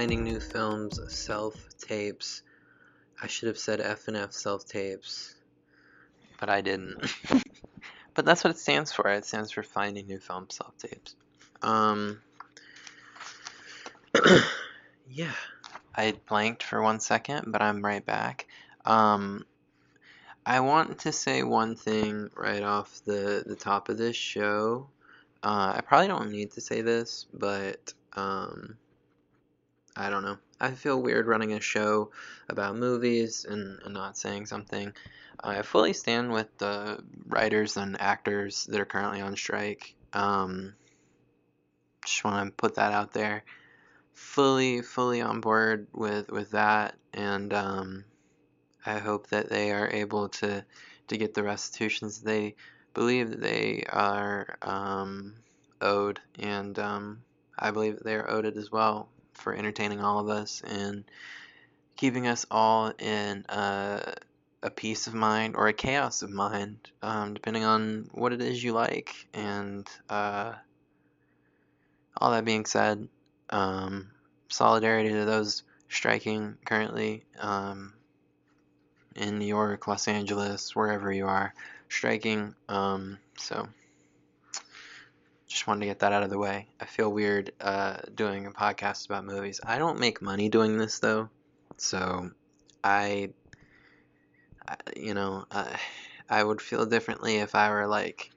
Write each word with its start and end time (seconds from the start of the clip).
Finding 0.00 0.24
New 0.24 0.40
Films 0.40 0.98
Self 1.14 1.54
Tapes. 1.78 2.40
I 3.22 3.26
should 3.26 3.48
have 3.48 3.58
said 3.58 3.82
F 3.82 4.08
and 4.08 4.16
F 4.16 4.32
Self 4.32 4.64
Tapes, 4.64 5.34
but 6.38 6.48
I 6.48 6.62
didn't. 6.62 7.04
but 8.14 8.24
that's 8.24 8.42
what 8.42 8.52
it 8.52 8.58
stands 8.58 8.92
for. 8.92 9.06
It 9.08 9.26
stands 9.26 9.50
for 9.50 9.62
Finding 9.62 10.06
New 10.06 10.18
Film 10.18 10.46
Self 10.48 10.72
Tapes. 10.78 11.16
Um, 11.60 12.22
yeah, 15.10 15.34
I 15.94 16.14
blanked 16.26 16.62
for 16.62 16.80
one 16.80 17.00
second, 17.00 17.52
but 17.52 17.60
I'm 17.60 17.84
right 17.84 18.04
back. 18.04 18.46
Um, 18.86 19.44
I 20.46 20.60
want 20.60 21.00
to 21.00 21.12
say 21.12 21.42
one 21.42 21.76
thing 21.76 22.30
right 22.34 22.62
off 22.62 23.02
the, 23.04 23.42
the 23.44 23.54
top 23.54 23.90
of 23.90 23.98
this 23.98 24.16
show. 24.16 24.88
Uh, 25.42 25.74
I 25.76 25.82
probably 25.82 26.08
don't 26.08 26.30
need 26.30 26.52
to 26.52 26.62
say 26.62 26.80
this, 26.80 27.26
but 27.34 27.92
um, 28.14 28.78
I 30.00 30.08
don't 30.08 30.22
know. 30.22 30.38
I 30.58 30.70
feel 30.70 31.00
weird 31.00 31.26
running 31.26 31.52
a 31.52 31.60
show 31.60 32.10
about 32.48 32.74
movies 32.74 33.44
and, 33.44 33.78
and 33.84 33.92
not 33.92 34.16
saying 34.16 34.46
something. 34.46 34.94
I 35.44 35.60
fully 35.60 35.92
stand 35.92 36.32
with 36.32 36.56
the 36.56 37.04
writers 37.26 37.76
and 37.76 38.00
actors 38.00 38.64
that 38.66 38.80
are 38.80 38.86
currently 38.86 39.20
on 39.20 39.36
strike. 39.36 39.94
Um, 40.14 40.74
just 42.02 42.24
want 42.24 42.46
to 42.46 42.52
put 42.52 42.76
that 42.76 42.92
out 42.92 43.12
there. 43.12 43.44
Fully, 44.14 44.80
fully 44.80 45.20
on 45.20 45.42
board 45.42 45.86
with 45.92 46.30
with 46.30 46.50
that, 46.52 46.94
and 47.12 47.52
um, 47.52 48.04
I 48.84 48.98
hope 48.98 49.28
that 49.28 49.50
they 49.50 49.70
are 49.70 49.88
able 49.88 50.30
to 50.40 50.64
to 51.08 51.16
get 51.16 51.34
the 51.34 51.42
restitutions 51.42 52.20
they 52.20 52.54
believe 52.94 53.30
that 53.30 53.42
they 53.42 53.84
are 53.88 54.56
um, 54.62 55.34
owed, 55.80 56.20
and 56.38 56.78
um, 56.78 57.22
I 57.58 57.70
believe 57.70 57.96
that 57.96 58.04
they 58.04 58.14
are 58.14 58.30
owed 58.30 58.46
it 58.46 58.56
as 58.56 58.72
well 58.72 59.10
for 59.40 59.54
entertaining 59.54 60.00
all 60.00 60.18
of 60.18 60.28
us 60.28 60.62
and 60.66 61.04
keeping 61.96 62.26
us 62.26 62.46
all 62.50 62.92
in 62.98 63.44
a, 63.48 64.14
a 64.62 64.70
peace 64.70 65.06
of 65.06 65.14
mind 65.14 65.56
or 65.56 65.68
a 65.68 65.72
chaos 65.72 66.22
of 66.22 66.30
mind, 66.30 66.90
um, 67.02 67.34
depending 67.34 67.64
on 67.64 68.08
what 68.12 68.32
it 68.32 68.40
is 68.40 68.62
you 68.62 68.72
like. 68.72 69.14
And 69.34 69.86
uh, 70.08 70.54
all 72.16 72.30
that 72.30 72.44
being 72.44 72.64
said, 72.64 73.08
um, 73.50 74.10
solidarity 74.48 75.10
to 75.10 75.24
those 75.24 75.62
striking 75.88 76.56
currently 76.64 77.24
um, 77.38 77.92
in 79.16 79.38
New 79.38 79.46
York, 79.46 79.86
Los 79.86 80.08
Angeles, 80.08 80.74
wherever 80.74 81.12
you 81.12 81.26
are 81.26 81.52
striking. 81.88 82.54
Um, 82.68 83.18
so 83.36 83.68
just 85.50 85.66
wanted 85.66 85.80
to 85.80 85.86
get 85.86 85.98
that 85.98 86.12
out 86.12 86.22
of 86.22 86.30
the 86.30 86.38
way. 86.38 86.68
I 86.80 86.84
feel 86.86 87.10
weird 87.10 87.52
uh, 87.60 87.96
doing 88.14 88.46
a 88.46 88.52
podcast 88.52 89.06
about 89.06 89.24
movies. 89.24 89.60
I 89.64 89.78
don't 89.78 89.98
make 89.98 90.22
money 90.22 90.48
doing 90.48 90.78
this 90.78 91.00
though, 91.00 91.28
so 91.76 92.30
I, 92.84 93.30
I 94.66 94.76
you 94.96 95.12
know, 95.12 95.44
uh, 95.50 95.76
I 96.28 96.42
would 96.42 96.62
feel 96.62 96.86
differently 96.86 97.36
if 97.36 97.56
I 97.56 97.70
were 97.70 97.88
like, 97.88 98.30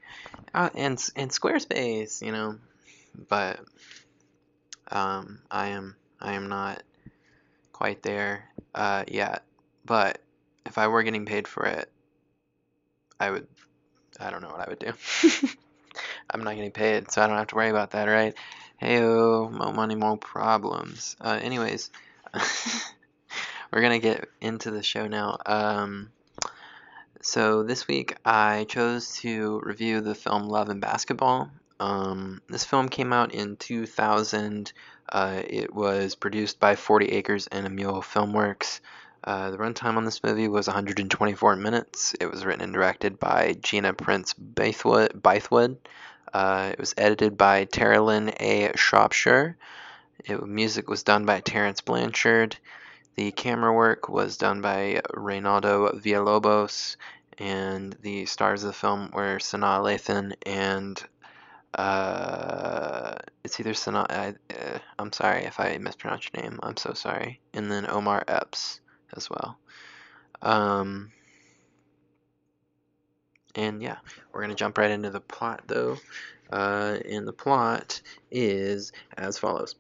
uh, 0.56 0.72
in 0.74 0.94
in 1.16 1.30
Squarespace, 1.30 2.24
you 2.24 2.32
know, 2.32 2.58
but 3.30 3.60
um, 4.88 5.40
I 5.52 5.68
am 5.70 5.96
I 6.20 6.34
am 6.34 6.50
not 6.50 6.82
quite 7.72 8.02
there 8.02 8.50
uh, 8.74 9.04
yet. 9.08 9.44
But 9.86 10.20
if 10.66 10.80
I 10.80 10.88
were 10.88 11.04
getting 11.04 11.26
paid 11.26 11.48
for 11.48 11.68
it, 11.68 11.92
I 13.20 13.30
would. 13.30 13.48
I 14.20 14.32
don't 14.32 14.42
know 14.42 14.50
what 14.50 14.62
I 14.62 14.70
would 14.70 14.80
do. 14.80 14.94
I'm 16.34 16.44
not 16.44 16.56
getting 16.56 16.72
paid, 16.72 17.12
so 17.12 17.22
I 17.22 17.28
don't 17.28 17.38
have 17.38 17.48
to 17.48 17.56
worry 17.56 17.70
about 17.70 17.92
that, 17.92 18.06
right? 18.06 18.34
Hey, 18.78 19.00
more 19.00 19.72
money, 19.72 19.94
more 19.94 20.18
problems. 20.18 21.16
Uh, 21.22 21.40
anyways, 21.40 21.92
we're 23.72 23.82
gonna 23.82 24.00
get 24.00 24.28
into 24.42 24.72
the 24.72 24.82
show 24.82 25.08
now. 25.08 25.38
Um, 25.46 26.10
so 27.22 27.62
this 27.62 27.88
week 27.88 28.18
I 28.26 28.66
chose 28.68 29.18
to 29.18 29.62
review 29.64 30.02
the 30.02 30.16
film 30.16 30.48
Love 30.50 30.70
and 30.70 30.82
Basketball. 30.82 31.52
Um, 31.80 32.42
this 32.50 32.66
film 32.66 32.90
came 32.90 33.14
out 33.14 33.34
in 33.34 33.56
2000. 33.56 34.74
Uh, 35.08 35.42
it 35.48 35.72
was 35.72 36.16
produced 36.16 36.60
by 36.60 36.76
40 36.76 37.10
Acres 37.10 37.46
and 37.46 37.68
a 37.68 37.70
Mule 37.70 38.02
Filmworks. 38.02 38.80
Uh, 39.24 39.52
the 39.52 39.58
runtime 39.58 39.98
on 39.98 40.04
this 40.04 40.24
movie 40.24 40.48
was 40.48 40.68
124 40.68 41.56
minutes. 41.56 42.16
It 42.20 42.30
was 42.30 42.44
written 42.44 42.64
and 42.64 42.74
directed 42.74 43.20
by 43.20 43.56
Gina 43.62 43.94
Prince 43.94 44.34
Bythewood. 44.34 45.78
Uh, 46.34 46.70
it 46.74 46.80
was 46.80 46.94
edited 46.98 47.38
by 47.38 47.66
Terralyn 47.66 48.36
A. 48.40 48.76
Shropshire. 48.76 49.56
It, 50.26 50.46
music 50.46 50.90
was 50.90 51.04
done 51.04 51.26
by 51.26 51.42
Terence 51.42 51.82
Blanchard. 51.82 52.58
The 53.16 53.32
camera 53.32 53.72
work 53.72 54.10
was 54.10 54.38
done 54.38 54.62
by 54.62 55.02
Reynaldo 55.14 56.02
Villalobos. 56.02 56.96
And 57.38 57.96
the 58.02 58.26
stars 58.26 58.64
of 58.64 58.68
the 58.68 58.74
film 58.74 59.12
were 59.14 59.38
Sanaa 59.38 59.84
Lathan 59.84 60.34
and 60.46 61.04
uh, 61.74 63.16
it's 63.44 63.60
either 63.60 63.74
Sanaa. 63.74 64.06
I, 64.10 64.36
uh, 64.54 64.80
I'm 65.00 65.12
sorry 65.12 65.44
if 65.44 65.60
I 65.60 65.78
mispronounced 65.78 66.30
your 66.34 66.44
name. 66.44 66.60
I'm 66.62 66.78
so 66.78 66.94
sorry. 66.94 67.40
And 67.54 67.72
then 67.72 67.90
Omar 67.90 68.24
Epps 68.28 68.80
as 69.16 69.30
well. 69.30 69.58
Um, 70.42 71.12
and 73.56 73.82
yeah, 73.82 73.98
we're 74.32 74.42
going 74.42 74.50
to 74.50 74.56
jump 74.56 74.78
right 74.78 74.92
into 74.92 75.10
the 75.10 75.22
plot 75.22 75.64
though. 75.68 75.98
Uh, 76.52 77.00
and 77.10 77.28
the 77.28 77.34
plot 77.34 78.02
is 78.32 78.92
as 79.18 79.38
follows. 79.38 79.76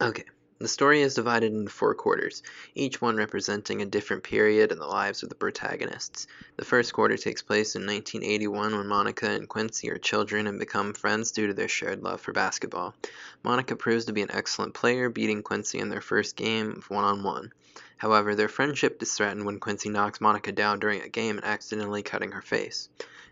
Okay. 0.00 0.24
The 0.60 0.68
story 0.68 1.02
is 1.02 1.14
divided 1.14 1.52
into 1.52 1.70
four 1.70 1.94
quarters, 1.94 2.42
each 2.76 3.00
one 3.00 3.16
representing 3.16 3.82
a 3.82 3.86
different 3.86 4.22
period 4.22 4.70
in 4.70 4.78
the 4.78 4.86
lives 4.86 5.22
of 5.22 5.28
the 5.28 5.34
protagonists. 5.34 6.28
The 6.56 6.64
first 6.64 6.92
quarter 6.92 7.16
takes 7.16 7.42
place 7.42 7.74
in 7.74 7.82
1981 7.82 8.76
when 8.76 8.86
Monica 8.86 9.28
and 9.30 9.48
Quincy 9.48 9.90
are 9.90 9.98
children 9.98 10.46
and 10.46 10.58
become 10.58 10.94
friends 10.94 11.32
due 11.32 11.48
to 11.48 11.54
their 11.54 11.68
shared 11.68 12.02
love 12.02 12.20
for 12.20 12.32
basketball. 12.32 12.94
Monica 13.42 13.74
proves 13.74 14.04
to 14.04 14.12
be 14.12 14.22
an 14.22 14.30
excellent 14.30 14.74
player, 14.74 15.10
beating 15.10 15.42
Quincy 15.42 15.80
in 15.80 15.88
their 15.88 16.00
first 16.00 16.36
game 16.36 16.70
of 16.76 16.88
one 16.88 17.04
on 17.04 17.24
one. 17.24 17.52
However, 17.98 18.34
their 18.34 18.48
friendship 18.48 19.02
is 19.02 19.12
threatened 19.12 19.46
when 19.46 19.60
Quincy 19.60 19.88
knocks 19.88 20.20
Monica 20.20 20.52
down 20.52 20.78
during 20.78 21.02
a 21.02 21.08
game 21.08 21.36
and 21.36 21.46
accidentally 21.46 22.02
cutting 22.02 22.32
her 22.32 22.42
face. 22.42 22.88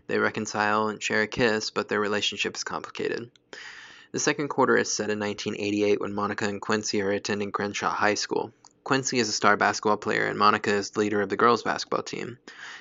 They 0.07 0.17
reconcile 0.19 0.87
and 0.87 1.01
share 1.01 1.21
a 1.21 1.27
kiss, 1.27 1.69
but 1.69 1.87
their 1.87 1.99
relationship 1.99 2.55
is 2.55 2.63
complicated. 2.63 3.29
The 4.11 4.19
second 4.19 4.49
quarter 4.49 4.77
is 4.77 4.93
set 4.93 5.09
in 5.09 5.19
1988 5.19 5.99
when 5.99 6.13
Monica 6.13 6.45
and 6.45 6.61
Quincy 6.61 7.01
are 7.01 7.11
attending 7.11 7.51
Crenshaw 7.51 7.89
High 7.89 8.13
School. 8.13 8.51
Quincy 8.83 9.19
is 9.19 9.29
a 9.29 9.33
star 9.33 9.55
basketball 9.55 9.95
player 9.95 10.25
and 10.25 10.37
Monica 10.37 10.69
is 10.69 10.89
the 10.89 10.99
leader 10.99 11.21
of 11.21 11.29
the 11.29 11.37
girls 11.37 11.63
basketball 11.63 12.03
team. 12.03 12.37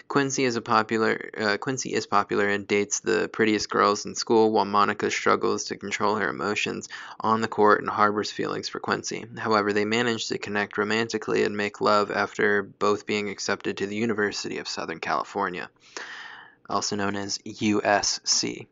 Quincy 0.08 0.44
is 0.44 0.56
a 0.56 0.60
popular 0.60 1.30
uh, 1.38 1.56
Quincy 1.58 1.94
is 1.94 2.06
popular 2.06 2.48
and 2.48 2.66
dates 2.66 3.00
the 3.00 3.28
prettiest 3.32 3.70
girls 3.70 4.04
in 4.04 4.16
school 4.16 4.50
while 4.50 4.64
Monica 4.64 5.10
struggles 5.10 5.64
to 5.64 5.76
control 5.76 6.16
her 6.16 6.28
emotions 6.28 6.88
on 7.20 7.40
the 7.40 7.48
court 7.48 7.80
and 7.80 7.88
harbors 7.88 8.32
feelings 8.32 8.68
for 8.68 8.80
Quincy. 8.80 9.24
However, 9.38 9.72
they 9.72 9.84
manage 9.84 10.26
to 10.28 10.38
connect 10.38 10.76
romantically 10.76 11.44
and 11.44 11.56
make 11.56 11.80
love 11.80 12.10
after 12.10 12.64
both 12.64 13.06
being 13.06 13.28
accepted 13.28 13.76
to 13.76 13.86
the 13.86 13.96
University 13.96 14.58
of 14.58 14.66
Southern 14.66 14.98
California, 14.98 15.70
also 16.68 16.96
known 16.96 17.14
as 17.14 17.38
USC. 17.38 18.66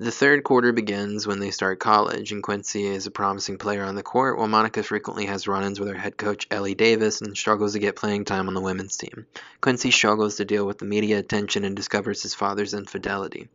The 0.00 0.10
third 0.10 0.44
quarter 0.44 0.72
begins 0.72 1.26
when 1.26 1.40
they 1.40 1.50
start 1.50 1.78
college, 1.78 2.32
and 2.32 2.42
Quincy 2.42 2.86
is 2.86 3.06
a 3.06 3.10
promising 3.10 3.58
player 3.58 3.84
on 3.84 3.96
the 3.96 4.02
court, 4.02 4.38
while 4.38 4.48
Monica 4.48 4.82
frequently 4.82 5.26
has 5.26 5.46
run 5.46 5.62
ins 5.62 5.78
with 5.78 5.90
her 5.90 5.94
head 5.94 6.16
coach 6.16 6.46
Ellie 6.50 6.74
Davis 6.74 7.20
and 7.20 7.36
struggles 7.36 7.74
to 7.74 7.80
get 7.80 7.96
playing 7.96 8.24
time 8.24 8.48
on 8.48 8.54
the 8.54 8.62
women's 8.62 8.96
team. 8.96 9.26
Quincy 9.60 9.90
struggles 9.90 10.36
to 10.36 10.46
deal 10.46 10.66
with 10.66 10.78
the 10.78 10.86
media 10.86 11.18
attention 11.18 11.64
and 11.64 11.76
discovers 11.76 12.22
his 12.22 12.34
father's 12.34 12.72
infidelity. 12.72 13.48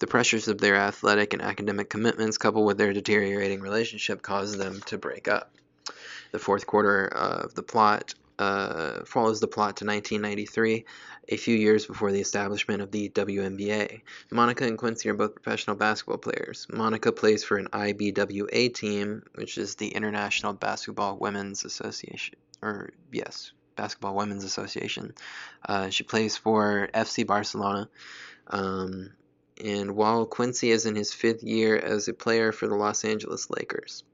The 0.00 0.08
pressures 0.08 0.48
of 0.48 0.58
their 0.58 0.74
athletic 0.74 1.34
and 1.34 1.42
academic 1.42 1.88
commitments, 1.88 2.36
coupled 2.36 2.66
with 2.66 2.78
their 2.78 2.92
deteriorating 2.92 3.60
relationship, 3.60 4.22
cause 4.22 4.56
them 4.56 4.80
to 4.86 4.98
break 4.98 5.28
up. 5.28 5.52
The 6.32 6.40
fourth 6.40 6.66
quarter 6.66 7.06
of 7.06 7.54
the 7.54 7.62
plot 7.62 8.14
uh, 8.42 9.04
follows 9.04 9.40
the 9.40 9.46
plot 9.46 9.76
to 9.76 9.86
1993, 9.86 10.84
a 11.28 11.36
few 11.36 11.56
years 11.56 11.86
before 11.86 12.10
the 12.10 12.20
establishment 12.20 12.82
of 12.82 12.90
the 12.90 13.08
WNBA. 13.10 14.02
Monica 14.30 14.64
and 14.64 14.76
Quincy 14.76 15.08
are 15.08 15.14
both 15.14 15.34
professional 15.34 15.76
basketball 15.76 16.18
players. 16.18 16.66
Monica 16.70 17.12
plays 17.12 17.44
for 17.44 17.56
an 17.56 17.68
IBWA 17.72 18.74
team, 18.74 19.22
which 19.34 19.58
is 19.58 19.76
the 19.76 19.88
International 19.88 20.52
Basketball 20.52 21.16
Women's 21.18 21.64
Association, 21.64 22.36
or 22.60 22.90
yes, 23.12 23.52
Basketball 23.76 24.16
Women's 24.16 24.44
Association. 24.44 25.14
Uh, 25.66 25.90
she 25.90 26.02
plays 26.02 26.36
for 26.36 26.88
FC 26.92 27.26
Barcelona. 27.26 27.88
Um, 28.48 29.12
and 29.62 29.94
while 29.94 30.26
Quincy 30.26 30.70
is 30.70 30.86
in 30.86 30.94
his 30.94 31.12
fifth 31.12 31.42
year 31.42 31.76
as 31.76 32.08
a 32.08 32.14
player 32.14 32.52
for 32.52 32.66
the 32.66 32.74
Los 32.74 33.04
Angeles 33.04 33.48
Lakers. 33.50 34.04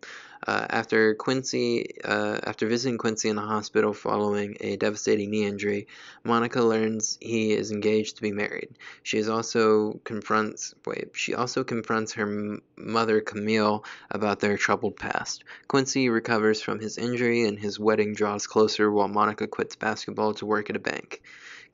Uh, 0.46 0.66
after 0.70 1.14
Quincy, 1.14 2.00
uh, 2.04 2.38
after 2.44 2.68
visiting 2.68 2.96
Quincy 2.96 3.28
in 3.28 3.36
the 3.36 3.42
hospital 3.42 3.92
following 3.92 4.56
a 4.60 4.76
devastating 4.76 5.30
knee 5.30 5.44
injury, 5.44 5.88
Monica 6.22 6.62
learns 6.62 7.18
he 7.20 7.52
is 7.52 7.72
engaged 7.72 8.16
to 8.16 8.22
be 8.22 8.30
married. 8.30 8.68
She 9.02 9.18
is 9.18 9.28
also 9.28 10.00
confronts 10.04 10.74
wait. 10.86 11.10
She 11.14 11.34
also 11.34 11.64
confronts 11.64 12.12
her 12.12 12.22
m- 12.22 12.62
mother 12.76 13.20
Camille 13.20 13.84
about 14.10 14.38
their 14.38 14.56
troubled 14.56 14.96
past. 14.96 15.42
Quincy 15.66 16.08
recovers 16.08 16.62
from 16.62 16.78
his 16.78 16.98
injury, 16.98 17.42
and 17.42 17.58
his 17.58 17.80
wedding 17.80 18.14
draws 18.14 18.46
closer 18.46 18.90
while 18.90 19.08
Monica 19.08 19.48
quits 19.48 19.74
basketball 19.74 20.34
to 20.34 20.46
work 20.46 20.70
at 20.70 20.76
a 20.76 20.80
bank. 20.80 21.20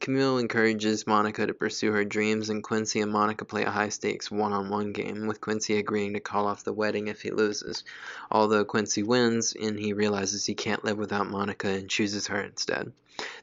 Camille 0.01 0.39
encourages 0.39 1.07
Monica 1.07 1.47
to 1.47 1.55
pursue 1.55 1.93
her 1.93 2.05
dreams, 2.05 2.51
and 2.51 2.63
Quincy 2.63 3.01
and 3.01 3.11
Monica 3.11 3.45
play 3.45 3.65
a 3.65 3.71
high 3.71 3.89
stakes 3.89 4.31
one 4.31 4.53
on 4.53 4.69
one 4.69 4.93
game, 4.93 5.27
with 5.27 5.41
Quincy 5.41 5.79
agreeing 5.79 6.15
to 6.15 6.21
call 6.21 6.47
off 6.47 6.65
the 6.65 6.73
wedding 6.73 7.09
if 7.09 7.23
he 7.23 7.31
loses. 7.31 7.85
Although 8.31 8.65
Quincy 8.65 9.03
wins, 9.03 9.55
and 9.55 9.79
he 9.79 9.93
realizes 9.93 10.45
he 10.45 10.55
can't 10.55 10.85
live 10.85 10.99
without 10.99 11.31
Monica 11.31 11.69
and 11.69 11.89
chooses 11.89 12.27
her 12.27 12.41
instead. 12.41 12.93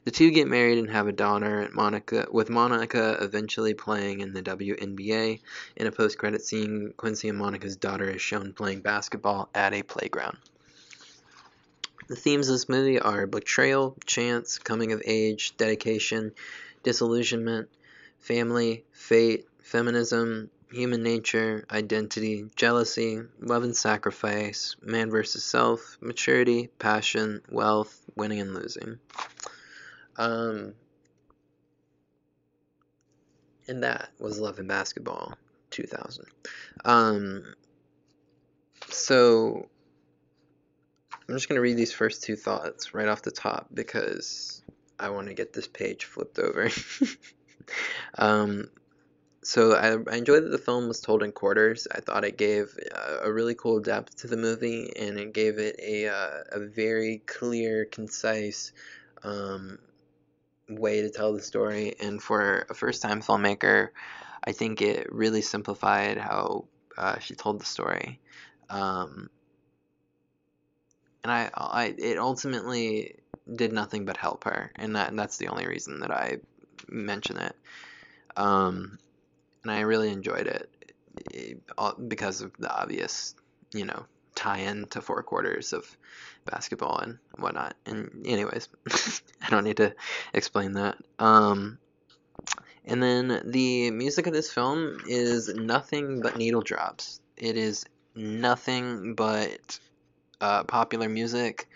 The 0.04 0.10
two 0.10 0.30
get 0.30 0.48
married 0.48 0.78
and 0.78 0.90
have 0.90 1.06
a 1.06 1.12
daughter, 1.12 1.68
Monica, 1.72 2.26
with 2.30 2.50
Monica 2.50 3.16
eventually 3.20 3.72
playing 3.72 4.20
in 4.20 4.34
the 4.34 4.42
WNBA. 4.42 5.40
In 5.76 5.86
a 5.86 5.92
post 5.92 6.18
credit 6.18 6.42
scene, 6.42 6.92
Quincy 6.96 7.28
and 7.28 7.38
Monica's 7.38 7.76
daughter 7.76 8.10
is 8.10 8.20
shown 8.20 8.52
playing 8.52 8.82
basketball 8.82 9.48
at 9.54 9.72
a 9.72 9.82
playground. 9.82 10.36
The 12.08 12.16
themes 12.16 12.48
of 12.48 12.54
this 12.54 12.68
movie 12.68 12.98
are 12.98 13.26
betrayal, 13.26 13.96
chance, 14.04 14.58
coming 14.58 14.92
of 14.92 15.02
age, 15.06 15.56
dedication, 15.56 16.32
disillusionment, 16.82 17.68
family, 18.18 18.84
fate, 18.92 19.46
feminism, 19.62 20.50
human 20.70 21.02
nature, 21.02 21.64
identity, 21.70 22.46
jealousy, 22.56 23.20
love 23.40 23.62
and 23.62 23.76
sacrifice, 23.76 24.76
man 24.82 25.10
versus 25.10 25.44
self, 25.44 25.98
maturity, 26.00 26.68
passion, 26.78 27.40
wealth, 27.50 28.00
winning 28.16 28.40
and 28.40 28.54
losing. 28.54 28.98
Um, 30.16 30.74
and 33.68 33.82
that 33.84 34.10
was 34.18 34.40
Love 34.40 34.58
and 34.58 34.68
Basketball 34.68 35.34
2000. 35.70 36.26
Um, 36.84 37.54
so 38.88 39.68
I'm 41.28 41.34
just 41.34 41.48
going 41.48 41.56
to 41.56 41.62
read 41.62 41.76
these 41.76 41.92
first 41.92 42.22
two 42.22 42.36
thoughts 42.36 42.94
right 42.94 43.08
off 43.08 43.22
the 43.22 43.30
top 43.30 43.68
because 43.72 44.62
I 44.98 45.10
want 45.10 45.28
to 45.28 45.34
get 45.34 45.52
this 45.52 45.68
page 45.68 46.04
flipped 46.04 46.38
over. 46.38 46.70
um, 48.18 48.68
so 49.42 49.72
I, 49.72 50.12
I, 50.12 50.16
enjoyed 50.16 50.44
that 50.44 50.50
the 50.50 50.58
film 50.58 50.88
was 50.88 51.00
told 51.00 51.22
in 51.22 51.32
quarters. 51.32 51.88
I 51.90 52.00
thought 52.00 52.24
it 52.24 52.38
gave 52.38 52.78
a, 52.94 53.28
a 53.28 53.32
really 53.32 53.54
cool 53.54 53.80
depth 53.80 54.18
to 54.18 54.28
the 54.28 54.36
movie, 54.36 54.92
and 54.96 55.18
it 55.18 55.32
gave 55.32 55.58
it 55.58 55.76
a 55.82 56.08
uh, 56.08 56.42
a 56.52 56.60
very 56.60 57.22
clear, 57.26 57.84
concise 57.84 58.72
um, 59.24 59.78
way 60.68 61.02
to 61.02 61.10
tell 61.10 61.32
the 61.32 61.42
story. 61.42 61.94
And 62.00 62.22
for 62.22 62.66
a 62.70 62.74
first 62.74 63.02
time 63.02 63.20
filmmaker, 63.20 63.88
I 64.44 64.52
think 64.52 64.80
it 64.80 65.12
really 65.12 65.42
simplified 65.42 66.18
how 66.18 66.66
uh, 66.96 67.18
she 67.18 67.34
told 67.34 67.60
the 67.60 67.66
story. 67.66 68.20
Um, 68.70 69.28
and 71.22 71.32
I, 71.32 71.50
I, 71.54 71.94
it 71.98 72.18
ultimately 72.18 73.16
did 73.54 73.72
nothing 73.72 74.04
but 74.04 74.16
help 74.16 74.44
her, 74.44 74.70
and 74.76 74.96
that, 74.96 75.10
and 75.10 75.18
that's 75.18 75.36
the 75.36 75.48
only 75.48 75.66
reason 75.66 76.00
that 76.00 76.10
I 76.10 76.38
mention 76.88 77.38
it. 77.38 77.56
Um, 78.36 78.98
and 79.62 79.72
I 79.72 79.80
really 79.80 80.10
enjoyed 80.10 80.46
it, 80.46 80.70
it 81.30 81.60
because 82.08 82.40
of 82.40 82.52
the 82.58 82.72
obvious, 82.72 83.34
you 83.72 83.84
know, 83.84 84.06
tie-in 84.34 84.86
to 84.88 85.00
four 85.00 85.22
quarters 85.22 85.72
of 85.72 85.96
basketball 86.44 86.98
and 86.98 87.18
whatnot. 87.36 87.76
And 87.86 88.26
anyways, 88.26 88.68
I 89.42 89.50
don't 89.50 89.64
need 89.64 89.76
to 89.76 89.94
explain 90.34 90.72
that. 90.72 90.96
Um, 91.18 91.78
and 92.84 93.02
then 93.02 93.42
the 93.44 93.90
music 93.90 94.26
of 94.26 94.32
this 94.32 94.52
film 94.52 94.98
is 95.06 95.48
nothing 95.48 96.20
but 96.20 96.36
needle 96.36 96.62
drops. 96.62 97.20
It 97.36 97.56
is 97.56 97.84
nothing 98.14 99.14
but 99.14 99.78
uh, 100.42 100.64
popular 100.64 101.08
music. 101.08 101.68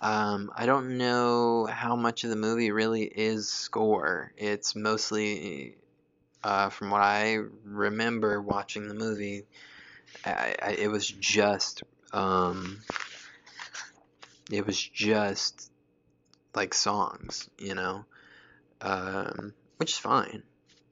Um, 0.00 0.50
I 0.56 0.66
don't 0.66 0.98
know 0.98 1.66
how 1.66 1.94
much 1.94 2.24
of 2.24 2.30
the 2.30 2.36
movie 2.36 2.70
really 2.70 3.04
is 3.04 3.48
score. 3.48 4.32
It's 4.36 4.74
mostly, 4.74 5.76
uh, 6.42 6.70
from 6.70 6.90
what 6.90 7.02
I 7.02 7.38
remember 7.64 8.40
watching 8.40 8.88
the 8.88 8.94
movie, 8.94 9.44
I, 10.24 10.54
I, 10.60 10.70
it 10.72 10.88
was 10.90 11.06
just 11.06 11.82
um, 12.12 12.80
it 14.50 14.66
was 14.66 14.80
just 14.80 15.70
like 16.54 16.74
songs, 16.74 17.48
you 17.58 17.74
know, 17.74 18.04
um, 18.80 19.52
which 19.76 19.92
is 19.92 19.98
fine. 19.98 20.42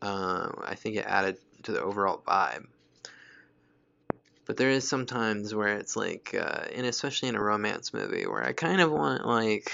Uh, 0.00 0.50
I 0.64 0.74
think 0.74 0.96
it 0.96 1.06
added 1.06 1.38
to 1.62 1.72
the 1.72 1.82
overall 1.82 2.22
vibe. 2.26 2.66
But 4.44 4.56
there 4.56 4.70
is 4.70 4.86
some 4.86 5.06
times 5.06 5.54
where 5.54 5.78
it's 5.78 5.96
like, 5.96 6.34
uh, 6.38 6.64
and 6.74 6.86
especially 6.86 7.28
in 7.28 7.36
a 7.36 7.42
romance 7.42 7.94
movie, 7.94 8.26
where 8.26 8.44
I 8.44 8.52
kind 8.52 8.80
of 8.80 8.90
want 8.90 9.24
like 9.24 9.72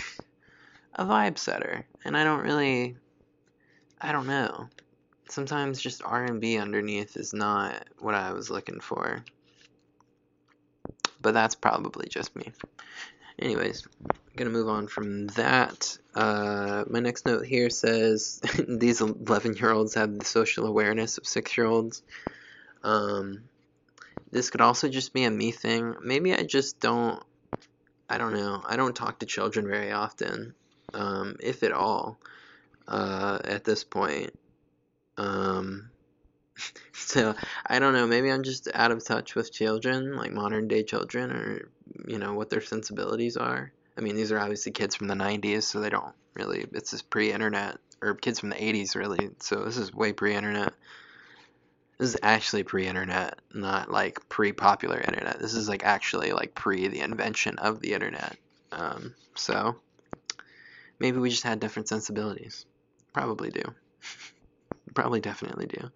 a 0.94 1.05
vibe 1.05 1.38
setter, 1.38 1.87
and 2.05 2.17
I 2.17 2.25
don't 2.25 2.43
really, 2.43 2.97
I 4.00 4.12
don't 4.12 4.26
know. 4.26 4.69
Sometimes 5.29 5.81
just 5.81 6.03
R 6.05 6.25
and 6.25 6.41
B 6.41 6.59
underneath 6.59 7.17
is 7.17 7.32
not 7.32 7.87
what 7.99 8.15
I 8.15 8.32
was 8.32 8.50
looking 8.50 8.81
for 8.81 9.25
but 11.21 11.35
that's 11.35 11.55
probably 11.55 12.09
just 12.09 12.35
me. 12.37 12.53
Anyways, 13.38 13.87
gonna 14.37 14.50
move 14.50 14.69
on 14.69 14.87
from 14.88 15.29
that. 15.29 15.97
Uh, 16.14 16.85
my 16.88 17.00
next 17.00 17.26
note 17.26 17.47
here 17.47 17.71
says 17.71 18.41
these 18.69 19.00
11 19.00 19.56
year 19.56 19.71
olds 19.71 19.94
have 19.94 20.19
the 20.19 20.25
social 20.25 20.67
awareness 20.67 21.19
of 21.19 21.26
6 21.26 21.56
year 21.56 21.67
olds. 21.67 22.03
Um, 22.82 23.43
this 24.31 24.51
could 24.51 24.61
also 24.61 24.89
just 24.89 25.13
be 25.13 25.25
a 25.25 25.31
me 25.31 25.51
thing. 25.51 25.95
Maybe 26.03 26.35
I 26.35 26.43
just 26.43 26.81
don't, 26.81 27.23
I 28.09 28.19
don't 28.19 28.35
know, 28.35 28.63
I 28.67 28.77
don't 28.77 28.95
talk 28.97 29.21
to 29.21 29.27
children 29.27 29.67
very 29.67 29.93
often, 29.93 30.55
um, 30.95 31.37
if 31.41 31.63
at 31.63 31.73
all, 31.73 32.19
uh, 32.87 33.39
at 33.45 33.65
this 33.65 33.85
point. 33.85 34.39
Um, 35.17 35.91
so 36.93 37.35
I 37.67 37.79
don't 37.79 37.93
know. 37.93 38.07
Maybe 38.07 38.31
I'm 38.31 38.43
just 38.43 38.69
out 38.75 38.91
of 38.91 39.05
touch 39.05 39.35
with 39.35 39.53
children, 39.53 40.17
like 40.17 40.33
modern 40.33 40.69
day 40.69 40.83
children, 40.83 41.31
or 41.31 41.69
you 42.07 42.19
know 42.19 42.35
what 42.35 42.51
their 42.51 42.61
sensibilities 42.61 43.37
are. 43.37 43.73
I 43.97 44.01
mean, 44.01 44.15
these 44.15 44.33
are 44.33 44.39
obviously 44.39 44.73
kids 44.73 44.95
from 44.95 45.09
the 45.09 45.15
'90s, 45.15 45.65
so 45.65 45.81
they 45.81 45.91
don't 45.91 46.14
really. 46.35 46.67
It's 46.73 46.91
just 46.91 47.11
pre-internet, 47.11 47.79
or 48.02 48.14
kids 48.14 48.41
from 48.41 48.50
the 48.50 48.57
'80s, 48.57 48.95
really. 48.95 49.31
So 49.41 49.64
this 49.64 49.76
is 49.76 49.93
way 49.93 50.12
pre-internet. 50.12 50.73
This 51.99 52.11
is 52.11 52.17
actually 52.23 52.62
pre-internet, 52.62 53.40
not 53.52 53.90
like 53.90 54.28
pre-popular 54.28 54.99
internet. 55.00 55.40
This 55.40 55.55
is 55.55 55.69
like 55.69 55.85
actually 55.85 56.31
like 56.31 56.55
pre 56.55 56.87
the 56.87 57.00
invention 57.00 57.59
of 57.59 57.81
the 57.81 57.93
internet. 57.93 58.37
Um, 58.71 59.14
so 59.35 59.76
maybe 61.00 61.19
we 61.19 61.31
just 61.31 61.43
had 61.43 61.59
different 61.59 61.88
sensibilities. 61.88 62.67
Probably 63.12 63.50
do. 63.50 63.62
Probably 64.95 65.21
definitely 65.21 65.67
do. 65.67 65.90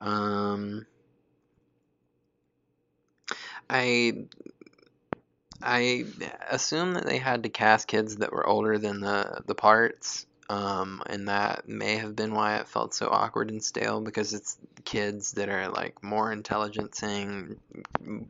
Um, 0.00 0.86
I 3.68 4.24
I 5.62 6.06
assume 6.50 6.94
that 6.94 7.04
they 7.04 7.18
had 7.18 7.42
to 7.42 7.50
cast 7.50 7.86
kids 7.86 8.16
that 8.16 8.32
were 8.32 8.46
older 8.46 8.78
than 8.78 9.00
the 9.00 9.42
the 9.46 9.54
parts, 9.54 10.24
um, 10.50 11.02
and 11.06 11.28
that 11.28 11.68
may 11.68 11.96
have 11.96 12.16
been 12.16 12.34
why 12.34 12.56
it 12.56 12.68
felt 12.68 12.94
so 12.94 13.08
awkward 13.08 13.50
and 13.50 13.62
stale 13.62 14.00
because 14.00 14.34
it's 14.34 14.58
kids 14.84 15.32
that 15.32 15.48
are 15.48 15.68
like 15.68 16.02
more 16.02 16.32
intelligent 16.32 16.94
saying 16.94 17.56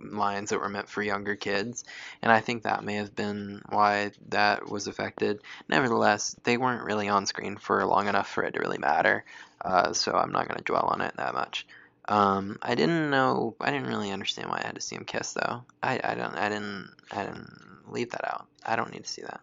lines 0.00 0.50
that 0.50 0.60
were 0.60 0.68
meant 0.68 0.88
for 0.88 1.02
younger 1.02 1.36
kids, 1.36 1.84
and 2.22 2.30
I 2.30 2.40
think 2.40 2.62
that 2.62 2.84
may 2.84 2.94
have 2.94 3.16
been 3.16 3.62
why 3.68 4.12
that 4.28 4.68
was 4.68 4.86
affected. 4.86 5.40
Nevertheless, 5.68 6.36
they 6.44 6.56
weren't 6.56 6.84
really 6.84 7.08
on 7.08 7.26
screen 7.26 7.56
for 7.56 7.84
long 7.86 8.08
enough 8.08 8.28
for 8.28 8.44
it 8.44 8.54
to 8.54 8.60
really 8.60 8.78
matter 8.78 9.24
uh, 9.64 9.92
so 9.92 10.12
I'm 10.12 10.32
not 10.32 10.48
going 10.48 10.58
to 10.58 10.64
dwell 10.64 10.88
on 10.92 11.00
it 11.00 11.14
that 11.16 11.34
much. 11.34 11.66
Um, 12.08 12.58
I 12.62 12.74
didn't 12.74 13.10
know. 13.10 13.54
I 13.60 13.70
didn't 13.70 13.88
really 13.88 14.10
understand 14.10 14.48
why 14.48 14.60
I 14.62 14.66
had 14.66 14.74
to 14.74 14.80
see 14.80 14.96
him 14.96 15.04
kiss, 15.04 15.32
though. 15.34 15.64
I, 15.82 16.00
I 16.02 16.14
don't. 16.14 16.34
I 16.34 16.48
didn't. 16.48 16.90
I 17.12 17.24
didn't 17.24 17.84
leave 17.88 18.10
that 18.10 18.26
out. 18.26 18.46
I 18.64 18.76
don't 18.76 18.92
need 18.92 19.04
to 19.04 19.10
see 19.10 19.22
that. 19.22 19.40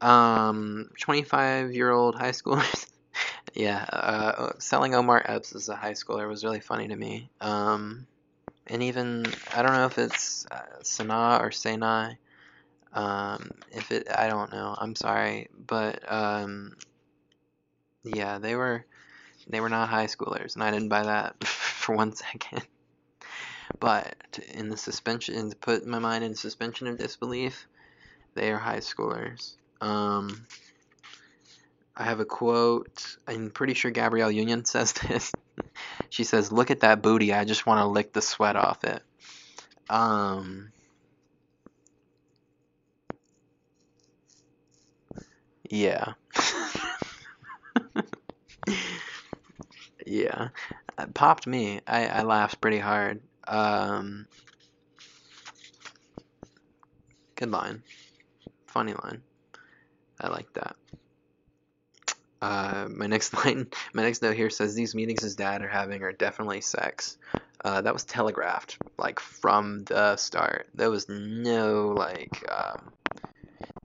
Um, 0.00 0.90
25 0.98 1.72
year 1.74 1.90
old 1.90 2.14
high 2.14 2.30
schoolers. 2.30 2.86
yeah, 3.54 3.84
uh, 3.92 4.52
selling 4.58 4.94
Omar 4.94 5.22
Epps 5.24 5.54
as 5.54 5.68
a 5.68 5.76
high 5.76 5.92
schooler 5.92 6.28
was 6.28 6.44
really 6.44 6.60
funny 6.60 6.88
to 6.88 6.96
me. 6.96 7.30
Um, 7.40 8.06
and 8.66 8.82
even 8.82 9.26
I 9.54 9.62
don't 9.62 9.72
know 9.72 9.86
if 9.86 9.98
it's 9.98 10.46
uh, 10.50 10.82
Sana 10.82 11.38
or 11.40 11.50
Senai. 11.50 12.16
Um, 12.92 13.50
if 13.70 13.92
it, 13.92 14.08
I 14.16 14.28
don't 14.28 14.52
know. 14.52 14.74
I'm 14.78 14.94
sorry, 14.96 15.48
but 15.66 16.00
um, 16.10 16.76
yeah, 18.04 18.38
they 18.38 18.54
were 18.54 18.84
they 19.48 19.60
were 19.60 19.68
not 19.68 19.88
high 19.88 20.06
schoolers, 20.06 20.54
and 20.54 20.62
I 20.62 20.70
didn't 20.70 20.88
buy 20.88 21.04
that 21.04 21.42
for 21.44 21.94
one 21.94 22.14
second. 22.14 22.66
But 23.78 24.38
in 24.52 24.68
the 24.68 24.76
suspension, 24.76 25.50
to 25.50 25.56
put 25.56 25.86
my 25.86 25.98
mind 25.98 26.24
in 26.24 26.34
suspension 26.34 26.86
of 26.86 26.98
disbelief, 26.98 27.66
they 28.34 28.50
are 28.52 28.58
high 28.58 28.80
schoolers. 28.80 29.56
Um, 29.80 30.46
I 31.96 32.04
have 32.04 32.20
a 32.20 32.24
quote. 32.24 33.16
I'm 33.26 33.50
pretty 33.50 33.74
sure 33.74 33.90
Gabrielle 33.90 34.30
Union 34.30 34.64
says 34.66 34.92
this. 34.92 35.34
she 36.10 36.24
says, 36.24 36.52
"Look 36.52 36.70
at 36.70 36.80
that 36.80 37.02
booty. 37.02 37.32
I 37.32 37.44
just 37.44 37.66
want 37.66 37.80
to 37.80 37.86
lick 37.86 38.12
the 38.12 38.22
sweat 38.22 38.56
off 38.56 38.84
it." 38.84 39.02
Um, 39.88 40.72
yeah. 45.68 46.14
yeah. 50.06 50.48
It 50.98 51.14
popped 51.14 51.46
me. 51.46 51.80
I, 51.86 52.06
I 52.06 52.22
laughed 52.22 52.60
pretty 52.60 52.78
hard. 52.78 53.20
Um, 53.46 54.26
good 57.36 57.50
line. 57.50 57.82
Funny 58.66 58.94
line. 58.94 59.22
I 60.20 60.28
like 60.28 60.52
that. 60.54 60.76
Uh, 62.42 62.88
my 62.90 63.06
next 63.06 63.34
line, 63.44 63.68
my 63.92 64.02
next 64.02 64.22
note 64.22 64.36
here 64.36 64.50
says 64.50 64.74
these 64.74 64.94
meetings 64.94 65.22
his 65.22 65.36
dad 65.36 65.62
are 65.62 65.68
having 65.68 66.02
are 66.02 66.12
definitely 66.12 66.60
sex. 66.60 67.16
Uh, 67.62 67.82
that 67.82 67.92
was 67.92 68.04
telegraphed 68.04 68.78
like 68.98 69.20
from 69.20 69.84
the 69.84 70.16
start. 70.16 70.66
There 70.74 70.90
was 70.90 71.08
no 71.08 71.88
like, 71.88 72.42
um, 72.50 72.92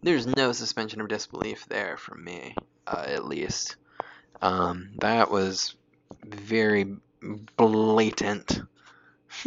there's 0.01 0.25
no 0.25 0.51
suspension 0.53 1.01
of 1.01 1.09
disbelief 1.09 1.65
there 1.67 1.97
from 1.97 2.23
me, 2.23 2.55
uh, 2.87 3.03
at 3.07 3.25
least. 3.25 3.75
Um, 4.41 4.91
that 4.99 5.29
was 5.31 5.75
very 6.23 6.95
blatant, 7.57 8.61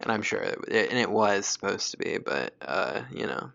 and 0.00 0.12
I'm 0.12 0.22
sure, 0.22 0.40
it, 0.42 0.90
and 0.90 0.98
it 0.98 1.10
was 1.10 1.46
supposed 1.46 1.92
to 1.92 1.96
be, 1.96 2.18
but 2.18 2.54
uh, 2.60 3.02
you 3.12 3.26
know. 3.26 3.50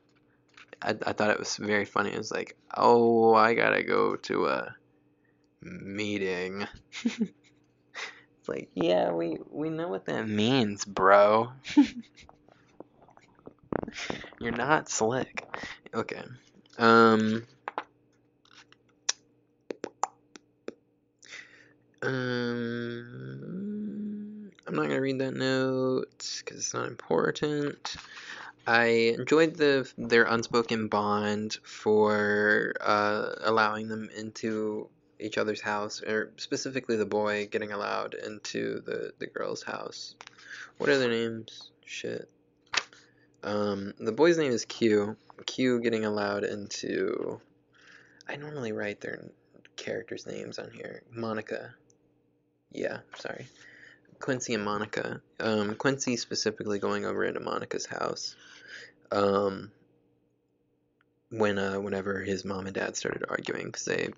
I, 0.81 0.95
I 1.05 1.13
thought 1.13 1.29
it 1.29 1.39
was 1.39 1.57
very 1.57 1.85
funny. 1.85 2.11
It 2.11 2.17
was 2.17 2.31
like, 2.31 2.57
oh, 2.75 3.33
I 3.33 3.53
gotta 3.53 3.83
go 3.83 4.15
to 4.15 4.47
a 4.47 4.75
meeting. 5.61 6.67
it's 7.05 7.31
like, 8.47 8.69
yeah, 8.73 9.11
we 9.11 9.37
we 9.49 9.69
know 9.69 9.87
what 9.87 10.05
that 10.05 10.27
means, 10.27 10.85
bro. 10.85 11.51
You're 14.39 14.51
not 14.51 14.89
slick. 14.89 15.45
Okay. 15.93 16.23
Um. 16.77 17.45
Um. 22.01 23.41
I'm 24.67 24.75
not 24.75 24.87
gonna 24.87 25.01
read 25.01 25.19
that 25.19 25.35
note 25.35 26.39
because 26.39 26.57
it's 26.57 26.73
not 26.73 26.87
important. 26.87 27.95
I 28.67 29.15
enjoyed 29.17 29.55
the 29.55 29.91
their 29.97 30.23
unspoken 30.23 30.87
bond 30.87 31.57
for 31.63 32.73
uh, 32.79 33.33
allowing 33.41 33.87
them 33.87 34.09
into 34.15 34.87
each 35.19 35.37
other's 35.37 35.61
house, 35.61 36.01
or 36.01 36.31
specifically 36.37 36.95
the 36.95 37.05
boy 37.05 37.47
getting 37.47 37.71
allowed 37.71 38.13
into 38.13 38.81
the, 38.81 39.13
the 39.19 39.27
girl's 39.27 39.63
house. 39.63 40.15
What 40.77 40.89
are 40.89 40.97
their 40.97 41.09
names? 41.09 41.71
Shit. 41.85 42.29
Um, 43.43 43.93
the 43.99 44.11
boy's 44.11 44.37
name 44.37 44.51
is 44.51 44.65
Q. 44.65 45.15
Q 45.45 45.79
getting 45.81 46.05
allowed 46.05 46.43
into. 46.43 47.39
I 48.27 48.35
normally 48.35 48.71
write 48.71 49.01
their 49.01 49.25
characters' 49.75 50.27
names 50.27 50.59
on 50.59 50.71
here. 50.71 51.01
Monica. 51.11 51.73
Yeah, 52.71 52.99
sorry. 53.17 53.47
Quincy 54.21 54.53
and 54.53 54.63
Monica. 54.63 55.21
Um, 55.39 55.75
Quincy 55.75 56.17
specifically 56.17 56.79
going 56.79 57.05
over 57.05 57.25
into 57.25 57.39
Monica's 57.39 57.85
house. 57.85 58.35
Um, 59.11 59.71
when 61.29 61.57
uh, 61.57 61.79
whenever 61.79 62.19
his 62.19 62.45
mom 62.45 62.65
and 62.67 62.75
dad 62.75 62.95
started 62.95 63.23
arguing, 63.29 63.67
because 63.67 63.85
they 63.85 64.09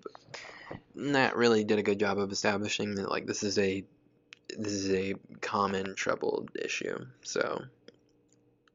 that 0.96 1.36
really 1.36 1.64
did 1.64 1.80
a 1.80 1.84
good 1.84 2.00
job 2.00 2.18
of 2.18 2.32
establishing 2.32 2.96
that 2.96 3.10
like 3.10 3.26
this 3.26 3.44
is 3.44 3.58
a 3.58 3.84
this 4.58 4.74
is 4.74 4.92
a 4.92 5.16
common 5.42 5.96
troubled 5.96 6.52
issue. 6.56 7.06
So 7.24 7.64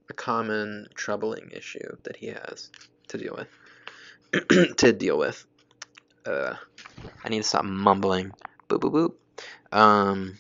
a 0.08 0.12
common 0.12 0.88
troubling 0.94 1.50
issue 1.52 1.96
that 2.04 2.16
he 2.16 2.26
has 2.28 2.70
to 3.08 3.18
deal 3.18 3.36
with. 3.36 4.76
to 4.76 4.92
deal 4.92 5.18
with. 5.18 5.44
Uh, 6.24 6.54
I 7.24 7.28
need 7.28 7.42
to 7.42 7.48
stop 7.48 7.64
mumbling. 7.64 8.32
Boop 8.68 8.80
boop 8.80 8.92
boop. 9.72 9.76
Um, 9.76 10.38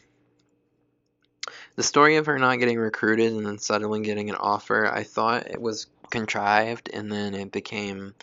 the 1.78 1.84
story 1.84 2.16
of 2.16 2.26
her 2.26 2.40
not 2.40 2.58
getting 2.58 2.76
recruited 2.76 3.32
and 3.32 3.46
then 3.46 3.56
suddenly 3.56 4.00
getting 4.00 4.30
an 4.30 4.34
offer, 4.34 4.92
I 4.92 5.04
thought 5.04 5.46
it 5.46 5.60
was 5.60 5.86
contrived, 6.10 6.90
and 6.92 7.10
then 7.10 7.34
it 7.34 7.52
became 7.52 8.16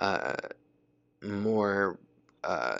uh, 0.00 0.34
more 1.22 1.96
uh, 2.42 2.78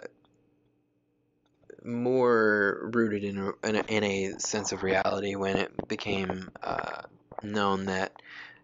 more 1.85 2.91
rooted 2.93 3.23
in 3.23 3.39
a, 3.39 3.69
in 3.69 3.77
a, 3.77 3.85
in 3.87 4.03
a 4.03 4.41
sense 4.41 4.73
of 4.73 4.83
reality 4.83 5.37
when 5.37 5.57
it 5.57 5.87
became 5.87 6.51
uh, 6.65 7.03
known 7.45 7.85
that 7.85 8.11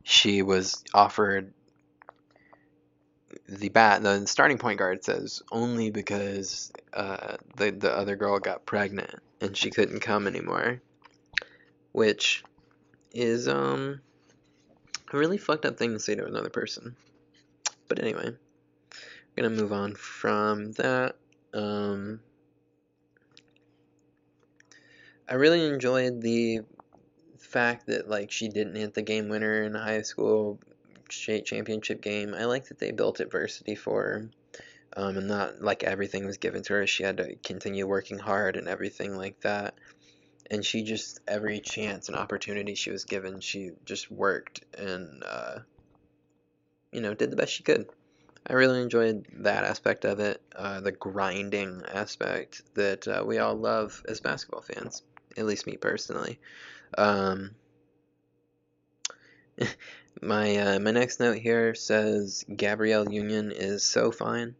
she 0.02 0.42
was 0.42 0.82
offered 0.92 1.52
the 3.48 3.68
bat 3.68 4.02
the 4.02 4.26
starting 4.26 4.58
point 4.58 4.80
guard 4.80 5.04
says 5.04 5.40
only 5.52 5.92
because 5.92 6.72
uh, 6.94 7.36
the 7.54 7.70
the 7.70 7.96
other 7.96 8.16
girl 8.16 8.40
got 8.40 8.66
pregnant 8.66 9.22
and 9.40 9.56
she 9.56 9.70
couldn't 9.70 10.00
come 10.00 10.26
anymore 10.26 10.80
which 11.94 12.42
is 13.12 13.46
um 13.46 14.00
a 15.12 15.16
really 15.16 15.38
fucked 15.38 15.64
up 15.64 15.78
thing 15.78 15.92
to 15.92 16.00
say 16.00 16.14
to 16.14 16.26
another 16.26 16.50
person 16.50 16.96
but 17.88 18.00
anyway 18.00 18.26
I'm 18.26 18.36
gonna 19.36 19.50
move 19.50 19.72
on 19.72 19.94
from 19.94 20.72
that 20.72 21.16
um 21.54 22.20
I 25.28 25.34
really 25.34 25.64
enjoyed 25.64 26.20
the 26.20 26.60
fact 27.38 27.86
that 27.86 28.08
like 28.08 28.30
she 28.32 28.48
didn't 28.48 28.74
hit 28.74 28.94
the 28.94 29.02
game 29.02 29.28
winner 29.28 29.62
in 29.62 29.76
a 29.76 29.82
high 29.82 30.02
school 30.02 30.58
state 31.08 31.46
championship 31.46 32.00
game. 32.00 32.34
I 32.34 32.46
like 32.46 32.66
that 32.66 32.78
they 32.78 32.90
built 32.90 33.20
adversity 33.20 33.76
for 33.76 34.02
her. 34.02 34.30
Um, 34.96 35.16
and 35.16 35.28
not 35.28 35.60
like 35.60 35.82
everything 35.82 36.24
was 36.24 36.36
given 36.36 36.62
to 36.64 36.72
her. 36.74 36.86
She 36.86 37.02
had 37.02 37.16
to 37.16 37.34
continue 37.36 37.86
working 37.86 38.18
hard 38.18 38.56
and 38.56 38.68
everything 38.68 39.16
like 39.16 39.40
that. 39.40 39.74
And 40.50 40.64
she 40.64 40.82
just 40.82 41.20
every 41.26 41.60
chance 41.60 42.08
and 42.08 42.16
opportunity 42.16 42.74
she 42.74 42.90
was 42.90 43.04
given, 43.04 43.40
she 43.40 43.72
just 43.84 44.10
worked 44.10 44.64
and 44.76 45.22
uh, 45.24 45.60
you 46.92 47.00
know 47.00 47.14
did 47.14 47.30
the 47.30 47.36
best 47.36 47.52
she 47.52 47.62
could. 47.62 47.88
I 48.46 48.52
really 48.52 48.82
enjoyed 48.82 49.26
that 49.38 49.64
aspect 49.64 50.04
of 50.04 50.20
it, 50.20 50.42
uh, 50.54 50.80
the 50.80 50.92
grinding 50.92 51.82
aspect 51.90 52.62
that 52.74 53.08
uh, 53.08 53.24
we 53.26 53.38
all 53.38 53.54
love 53.54 54.02
as 54.06 54.20
basketball 54.20 54.60
fans 54.60 55.02
at 55.36 55.46
least 55.46 55.66
me 55.66 55.76
personally. 55.76 56.38
Um, 56.96 57.52
my 60.22 60.56
uh, 60.56 60.78
my 60.78 60.90
next 60.90 61.20
note 61.20 61.38
here 61.38 61.74
says 61.74 62.44
Gabrielle 62.54 63.10
Union 63.10 63.52
is 63.52 63.82
so 63.82 64.10
fine. 64.10 64.54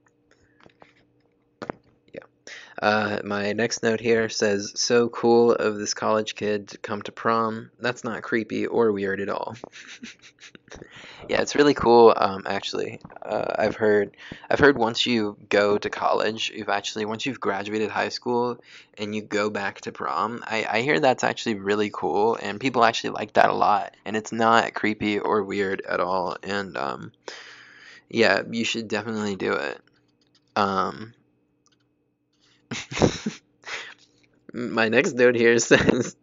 Uh, 2.81 3.19
my 3.25 3.52
next 3.52 3.83
note 3.83 4.00
here 4.00 4.28
says 4.28 4.73
so 4.75 5.09
cool 5.09 5.52
of 5.52 5.76
this 5.76 5.95
college 5.95 6.35
kid 6.35 6.69
to 6.69 6.78
come 6.78 7.02
to 7.02 7.12
prom. 7.12 7.71
That's 7.78 8.04
not 8.04 8.23
creepy 8.23 8.66
or 8.66 8.93
weird 8.93 9.21
at 9.21 9.28
all. 9.28 9.54
yeah, 11.28 11.40
it's 11.40 11.54
really 11.54 11.75
cool. 11.75 12.12
Um, 12.16 12.43
actually, 12.47 13.00
uh, 13.23 13.54
I've 13.59 13.76
heard 13.76 14.16
I've 14.50 14.59
heard 14.59 14.76
once 14.76 15.07
you 15.07 15.37
go 15.49 15.78
to 15.78 15.90
college, 15.90 16.52
you've 16.54 16.69
actually 16.69 17.04
once 17.04 17.26
you've 17.26 17.40
graduated 17.40 17.90
high 17.90 18.09
school 18.09 18.59
and 18.99 19.14
you 19.14 19.23
go 19.23 19.50
back 19.50 19.81
to 19.83 19.93
prom. 19.93 20.43
I, 20.47 20.66
I 20.69 20.81
hear 20.83 21.00
that's 21.00 21.25
actually 21.25 21.54
really 21.57 21.90
cool, 21.93 22.37
and 22.43 22.61
people 22.61 22.85
actually 22.85 23.11
like 23.11 23.35
that 23.35 23.50
a 23.50 23.54
lot. 23.54 23.97
And 24.04 24.16
it's 24.16 24.33
not 24.33 24.75
creepy 24.75 25.19
or 25.19 25.43
weird 25.43 25.81
at 25.83 26.00
all. 26.00 26.37
And 26.43 26.76
um, 26.76 27.12
yeah, 28.09 28.43
you 28.50 28.64
should 28.64 28.88
definitely 28.88 29.37
do 29.37 29.52
it. 29.52 29.81
Um, 30.57 31.14
my 34.52 34.88
next 34.88 35.14
note 35.14 35.35
here 35.35 35.59
says. 35.61 36.16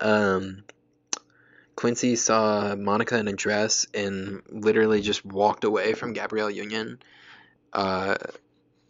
um, 0.00 0.64
Quincy 1.76 2.16
saw 2.16 2.74
Monica 2.76 3.18
in 3.18 3.28
a 3.28 3.32
dress 3.32 3.86
and 3.92 4.42
literally 4.48 5.00
just 5.00 5.24
walked 5.24 5.64
away 5.64 5.94
from 5.94 6.12
Gabrielle 6.12 6.50
Union. 6.50 6.98
Uh, 7.72 8.16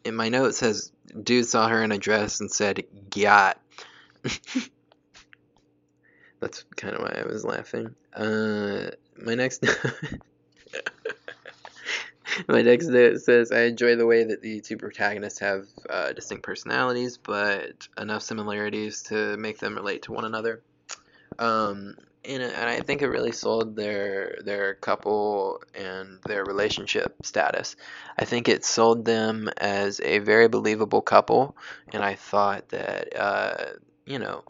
in 0.04 0.14
my 0.14 0.28
note 0.28 0.54
says, 0.54 0.92
dude 1.22 1.46
saw 1.46 1.68
her 1.68 1.82
in 1.82 1.92
a 1.92 1.98
dress 1.98 2.40
and 2.40 2.50
said, 2.50 2.84
"Got." 3.10 3.58
That's 6.40 6.64
kind 6.76 6.94
of 6.94 7.02
why 7.02 7.16
I 7.18 7.26
was 7.26 7.44
laughing. 7.44 7.94
Uh, 8.12 8.90
my 9.16 9.34
next 9.34 9.64
My 12.48 12.62
next 12.62 12.86
note 12.86 13.20
says, 13.20 13.52
I 13.52 13.62
enjoy 13.62 13.96
the 13.96 14.06
way 14.06 14.24
that 14.24 14.42
the 14.42 14.60
two 14.60 14.76
protagonists 14.76 15.38
have 15.40 15.66
uh, 15.88 16.12
distinct 16.12 16.42
personalities, 16.42 17.18
but 17.18 17.88
enough 17.98 18.22
similarities 18.22 19.02
to 19.04 19.36
make 19.36 19.58
them 19.58 19.74
relate 19.74 20.02
to 20.02 20.12
one 20.12 20.24
another. 20.24 20.62
Um, 21.38 21.96
and, 22.24 22.42
and 22.42 22.70
I 22.70 22.80
think 22.80 23.02
it 23.02 23.08
really 23.08 23.32
sold 23.32 23.76
their 23.76 24.38
their 24.44 24.74
couple 24.74 25.62
and 25.74 26.20
their 26.26 26.44
relationship 26.44 27.14
status. 27.22 27.76
I 28.18 28.24
think 28.24 28.48
it 28.48 28.64
sold 28.64 29.04
them 29.04 29.50
as 29.58 30.00
a 30.02 30.20
very 30.20 30.48
believable 30.48 31.02
couple, 31.02 31.56
and 31.92 32.02
I 32.02 32.14
thought 32.14 32.70
that 32.70 33.18
uh, 33.18 33.64
you 34.06 34.18
know 34.18 34.44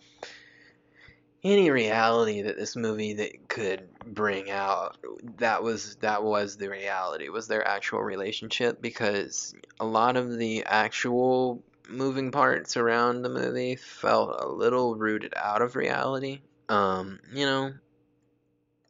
any 1.44 1.70
reality 1.70 2.40
that 2.40 2.56
this 2.56 2.74
movie 2.74 3.12
that 3.12 3.48
could 3.48 3.86
bring 4.06 4.50
out 4.50 4.96
that 5.36 5.62
was 5.62 5.96
that 5.96 6.24
was 6.24 6.56
the 6.56 6.70
reality 6.70 7.28
was 7.28 7.46
their 7.46 7.66
actual 7.66 8.00
relationship 8.00 8.80
because 8.80 9.54
a 9.78 9.84
lot 9.84 10.16
of 10.16 10.38
the 10.38 10.64
actual 10.64 11.62
moving 11.88 12.30
parts 12.30 12.78
around 12.78 13.20
the 13.20 13.28
movie 13.28 13.76
felt 13.76 14.40
a 14.40 14.48
little 14.48 14.96
rooted 14.96 15.34
out 15.36 15.60
of 15.60 15.76
reality. 15.76 16.40
Um 16.70 17.20
you 17.32 17.44
know 17.44 17.72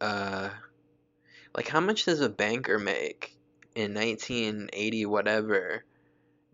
uh 0.01 0.51
like 1.57 1.69
how 1.69 1.81
much 1.81 2.05
does 2.05 2.21
a 2.21 2.29
banker 2.29 2.79
make 2.79 3.37
in 3.75 3.95
1980 3.95 5.07
whatever 5.07 5.85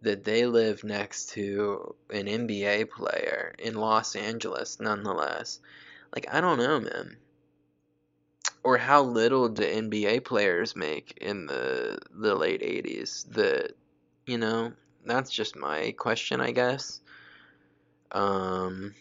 that 0.02 0.24
they 0.24 0.46
live 0.46 0.82
next 0.82 1.30
to 1.30 1.94
an 2.08 2.24
NBA 2.24 2.88
player 2.88 3.54
in 3.58 3.74
Los 3.74 4.16
Angeles 4.16 4.80
nonetheless 4.80 5.60
like 6.14 6.26
I 6.32 6.40
don't 6.40 6.58
know, 6.58 6.80
man. 6.80 7.16
Or 8.62 8.76
how 8.76 9.02
little 9.02 9.48
do 9.48 9.62
NBA 9.62 10.24
players 10.24 10.76
make 10.76 11.18
in 11.20 11.46
the 11.46 11.98
the 12.10 12.34
late 12.34 12.62
80s? 12.62 13.24
The 13.30 13.70
you 14.26 14.38
know, 14.38 14.72
that's 15.04 15.30
just 15.30 15.56
my 15.56 15.92
question, 15.96 16.40
I 16.40 16.50
guess. 16.52 17.00
Um 18.12 18.94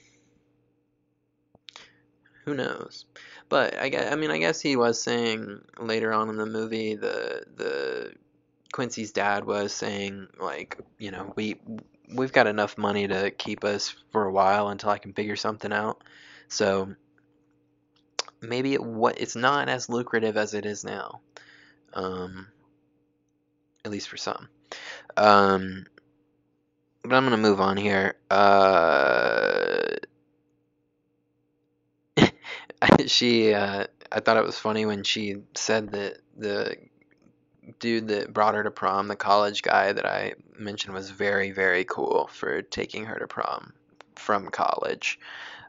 who 2.46 2.56
knows? 2.56 3.06
But 3.48 3.78
I 3.78 3.90
guess, 3.90 4.12
I 4.12 4.16
mean, 4.16 4.32
I 4.32 4.40
guess 4.40 4.60
he 4.60 4.76
was 4.76 5.02
saying 5.02 5.62
later 5.78 6.12
on 6.14 6.30
in 6.30 6.38
the 6.38 6.46
movie 6.46 6.96
the 6.96 7.44
the 7.56 8.14
Quincy's 8.72 9.12
dad 9.12 9.46
was 9.46 9.74
saying 9.74 10.28
like, 10.40 10.78
you 10.98 11.12
know, 11.12 11.34
we 11.36 11.58
we've 12.14 12.32
got 12.34 12.48
enough 12.48 12.78
money 12.78 13.08
to 13.08 13.32
keep 13.32 13.64
us 13.64 13.94
for 14.12 14.26
a 14.26 14.32
while 14.32 14.70
until 14.70 14.90
I 14.90 14.98
can 14.98 15.14
figure 15.14 15.36
something 15.36 15.72
out. 15.72 16.04
So 16.50 16.96
maybe 18.42 18.74
it, 18.74 18.84
what 18.84 19.20
it's 19.20 19.36
not 19.36 19.70
as 19.70 19.90
lucrative 19.90 20.38
as 20.38 20.54
it 20.54 20.66
is 20.66 20.84
now, 20.84 21.22
um, 21.94 22.48
at 23.86 23.92
least 23.92 24.10
for 24.10 24.18
some. 24.18 24.50
Um, 25.18 25.86
but 27.04 27.14
I'm 27.14 27.24
gonna 27.24 27.38
move 27.38 27.62
on 27.62 27.78
here. 27.78 28.16
Uh, 28.30 29.96
she, 33.08 33.54
uh, 33.54 33.86
I 34.12 34.20
thought 34.20 34.38
it 34.38 34.46
was 34.46 34.58
funny 34.58 34.86
when 34.86 35.04
she 35.04 35.38
said 35.56 35.92
that 35.92 36.18
the 36.38 36.76
dude 37.80 38.08
that 38.08 38.34
brought 38.34 38.56
her 38.56 38.64
to 38.64 38.72
prom, 38.72 39.08
the 39.08 39.16
college 39.16 39.62
guy 39.62 39.94
that 39.94 40.06
I 40.06 40.34
mentioned, 40.58 40.94
was 40.94 41.10
very, 41.12 41.52
very 41.52 41.86
cool 41.86 42.30
for 42.32 42.62
taking 42.62 43.06
her 43.06 43.20
to 43.20 43.28
prom 43.28 43.74
from 44.16 44.48
college. 44.48 45.20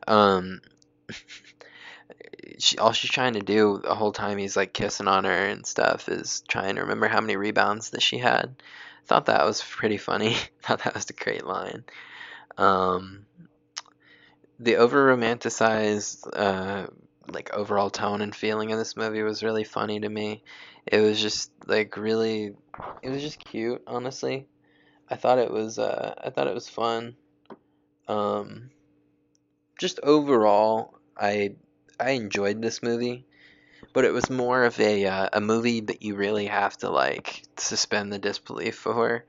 Um, 0.07 0.61
she, 2.59 2.79
all 2.79 2.93
she's 2.93 3.11
trying 3.11 3.35
to 3.35 3.41
do 3.41 3.81
the 3.83 3.95
whole 3.95 4.13
time 4.13 4.39
he's 4.39 4.57
like 4.57 4.73
kissing 4.73 5.09
on 5.09 5.25
her 5.25 5.47
and 5.47 5.67
stuff 5.67 6.09
is 6.09 6.43
trying 6.49 6.77
to 6.77 6.83
remember 6.83 7.09
how 7.09 7.21
many 7.21 7.37
rebounds 7.37 7.91
that 7.91 8.03
she 8.03 8.19
had. 8.19 8.63
Thought 9.07 9.27
that 9.27 9.45
was 9.45 9.63
pretty 9.63 9.97
funny. 9.97 10.37
Thought 10.63 10.85
that 10.85 10.95
was 10.95 11.09
a 11.11 11.15
great 11.15 11.45
line. 11.45 11.85
Um, 12.57 13.27
the 14.59 14.77
over 14.77 15.17
romanticized 15.17 16.29
uh, 16.33 16.87
like 17.33 17.53
overall 17.55 17.91
tone 17.91 18.21
and 18.21 18.35
feeling 18.35 18.73
of 18.73 18.79
this 18.79 18.97
movie 18.97 19.23
was 19.23 19.43
really 19.43 19.65
funny 19.65 20.01
to 20.01 20.09
me. 20.09 20.43
It 20.87 21.01
was 21.01 21.21
just 21.21 21.51
like 21.67 21.97
really, 21.97 22.55
it 23.03 23.09
was 23.09 23.23
just 23.23 23.43
cute. 23.45 23.83
Honestly, 23.87 24.47
I 25.09 25.17
thought 25.17 25.39
it 25.39 25.51
was 25.51 25.79
uh, 25.79 26.15
I 26.23 26.31
thought 26.31 26.47
it 26.47 26.55
was 26.55 26.69
fun. 26.69 27.17
Um, 28.07 28.71
just 29.81 29.99
overall, 30.03 30.95
I 31.17 31.55
I 31.99 32.11
enjoyed 32.11 32.63
this 32.63 32.83
movie, 32.83 33.25
but 33.93 34.05
it 34.05 34.13
was 34.13 34.31
more 34.31 34.65
of 34.65 34.79
a 34.79 35.07
uh, 35.07 35.29
a 35.33 35.41
movie 35.41 35.81
that 35.81 36.03
you 36.03 36.15
really 36.15 36.47
have 36.47 36.77
to 36.79 36.91
like 36.91 37.43
suspend 37.57 38.13
the 38.13 38.19
disbelief 38.19 38.77
for, 38.77 39.25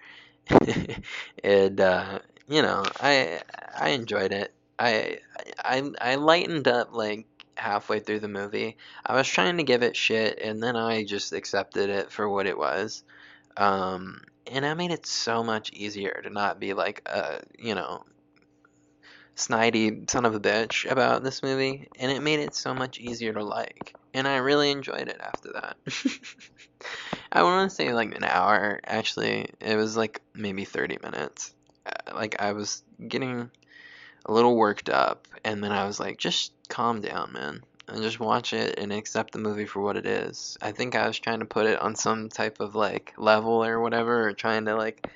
and 1.44 1.82
uh, 1.82 2.20
you 2.48 2.62
know 2.62 2.84
I 3.00 3.42
I 3.74 3.90
enjoyed 3.90 4.34
it. 4.34 4.54
I 4.78 5.20
I 5.58 5.90
I 6.00 6.16
lightened 6.16 6.68
up 6.68 6.94
like 6.94 7.26
halfway 7.56 8.00
through 8.00 8.20
the 8.20 8.28
movie. 8.28 8.76
I 9.06 9.16
was 9.16 9.28
trying 9.28 9.58
to 9.58 9.64
give 9.64 9.84
it 9.84 9.96
shit, 9.96 10.38
and 10.42 10.62
then 10.62 10.76
I 10.76 11.06
just 11.06 11.32
accepted 11.32 11.90
it 11.90 12.12
for 12.12 12.28
what 12.28 12.46
it 12.46 12.58
was. 12.58 13.04
Um, 13.56 14.22
and 14.48 14.66
I 14.66 14.74
made 14.74 14.92
it 14.92 15.06
so 15.06 15.44
much 15.44 15.72
easier 15.72 16.20
to 16.24 16.30
not 16.30 16.60
be 16.60 16.74
like, 16.74 17.02
uh, 17.06 17.40
you 17.58 17.76
know, 17.76 18.04
snidey 19.48 20.10
son 20.10 20.26
of 20.26 20.36
a 20.36 20.40
bitch 20.40 20.90
about 20.90 21.24
this 21.24 21.44
movie, 21.44 21.88
and 22.00 22.12
it 22.12 22.22
made 22.22 22.40
it 22.40 22.56
so 22.56 22.74
much 22.74 23.00
easier 23.00 23.34
to 23.34 23.44
like. 23.44 23.96
And 24.14 24.28
I 24.28 24.38
really 24.38 24.72
enjoyed 24.72 25.08
it 25.08 25.20
after 25.20 25.54
that. 25.54 25.78
I 27.32 27.44
want 27.44 27.70
to 27.70 27.76
say 27.76 27.94
like 27.94 28.16
an 28.16 28.24
hour, 28.24 28.80
actually. 28.86 29.50
It 29.60 29.76
was 29.76 29.96
like 29.96 30.22
maybe 30.34 30.66
30 30.66 30.98
minutes. 31.04 31.54
Uh, 31.86 32.16
like 32.16 32.42
I 32.42 32.54
was 32.54 32.84
getting 33.08 33.50
a 34.26 34.34
little 34.34 34.56
worked 34.56 34.90
up, 34.90 35.28
and 35.44 35.64
then 35.64 35.72
I 35.72 35.86
was 35.86 36.00
like, 36.00 36.18
just 36.18 36.54
calm 36.70 37.02
down, 37.02 37.32
man. 37.34 37.64
And 37.88 38.04
just 38.04 38.20
watch 38.20 38.54
it 38.54 38.78
and 38.78 38.94
accept 38.94 39.34
the 39.34 39.40
movie 39.40 39.66
for 39.66 39.82
what 39.82 39.98
it 39.98 40.06
is. 40.06 40.58
I 40.62 40.72
think 40.72 40.96
I 40.96 41.08
was 41.08 41.20
trying 41.20 41.40
to 41.40 41.46
put 41.46 41.66
it 41.66 41.80
on 41.80 41.96
some 41.96 42.30
type 42.30 42.60
of 42.60 42.76
like 42.76 43.14
level 43.18 43.64
or 43.64 43.82
whatever, 43.82 44.28
or 44.28 44.34
trying 44.34 44.66
to 44.66 44.76
like, 44.76 45.08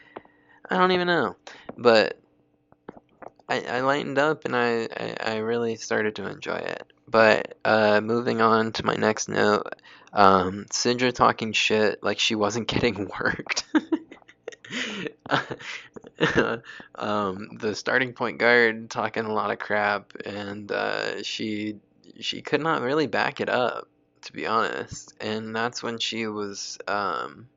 I 0.70 0.78
don't 0.78 0.92
even 0.92 1.08
know. 1.08 1.36
But 1.78 2.20
I, 3.48 3.62
I 3.62 3.82
lightened 3.82 4.18
up 4.18 4.46
and 4.46 4.56
I, 4.56 4.88
I, 4.98 5.16
I 5.20 5.36
really 5.38 5.76
started 5.76 6.16
to 6.16 6.28
enjoy 6.28 6.56
it. 6.56 6.92
But 7.08 7.58
uh, 7.64 8.02
moving 8.02 8.42
on 8.42 8.72
to 8.74 8.86
my 8.86 8.96
next 8.96 9.30
note, 9.30 9.76
um, 10.14 10.66
Sidra 10.72 11.14
talking 11.14 11.54
shit 11.54 12.04
like 12.04 12.20
she 12.20 12.36
wasn't 12.36 12.68
getting 12.70 13.10
worked. 13.20 13.66
um, 16.96 17.50
the 17.60 17.76
starting 17.76 18.14
point 18.14 18.40
guard 18.40 18.90
talking 18.90 19.26
a 19.26 19.34
lot 19.34 19.52
of 19.52 19.60
crap, 19.60 20.14
and 20.26 20.72
uh, 20.72 21.22
she 21.24 21.76
she 22.20 22.42
could 22.42 22.62
not 22.62 22.82
really 22.82 23.08
back 23.08 23.42
it 23.42 23.50
up, 23.50 23.88
to 24.22 24.34
be 24.34 24.48
honest. 24.48 25.14
And 25.22 25.56
that's 25.56 25.84
when 25.84 26.00
she 26.00 26.28
was. 26.28 26.78
Um, 26.88 27.48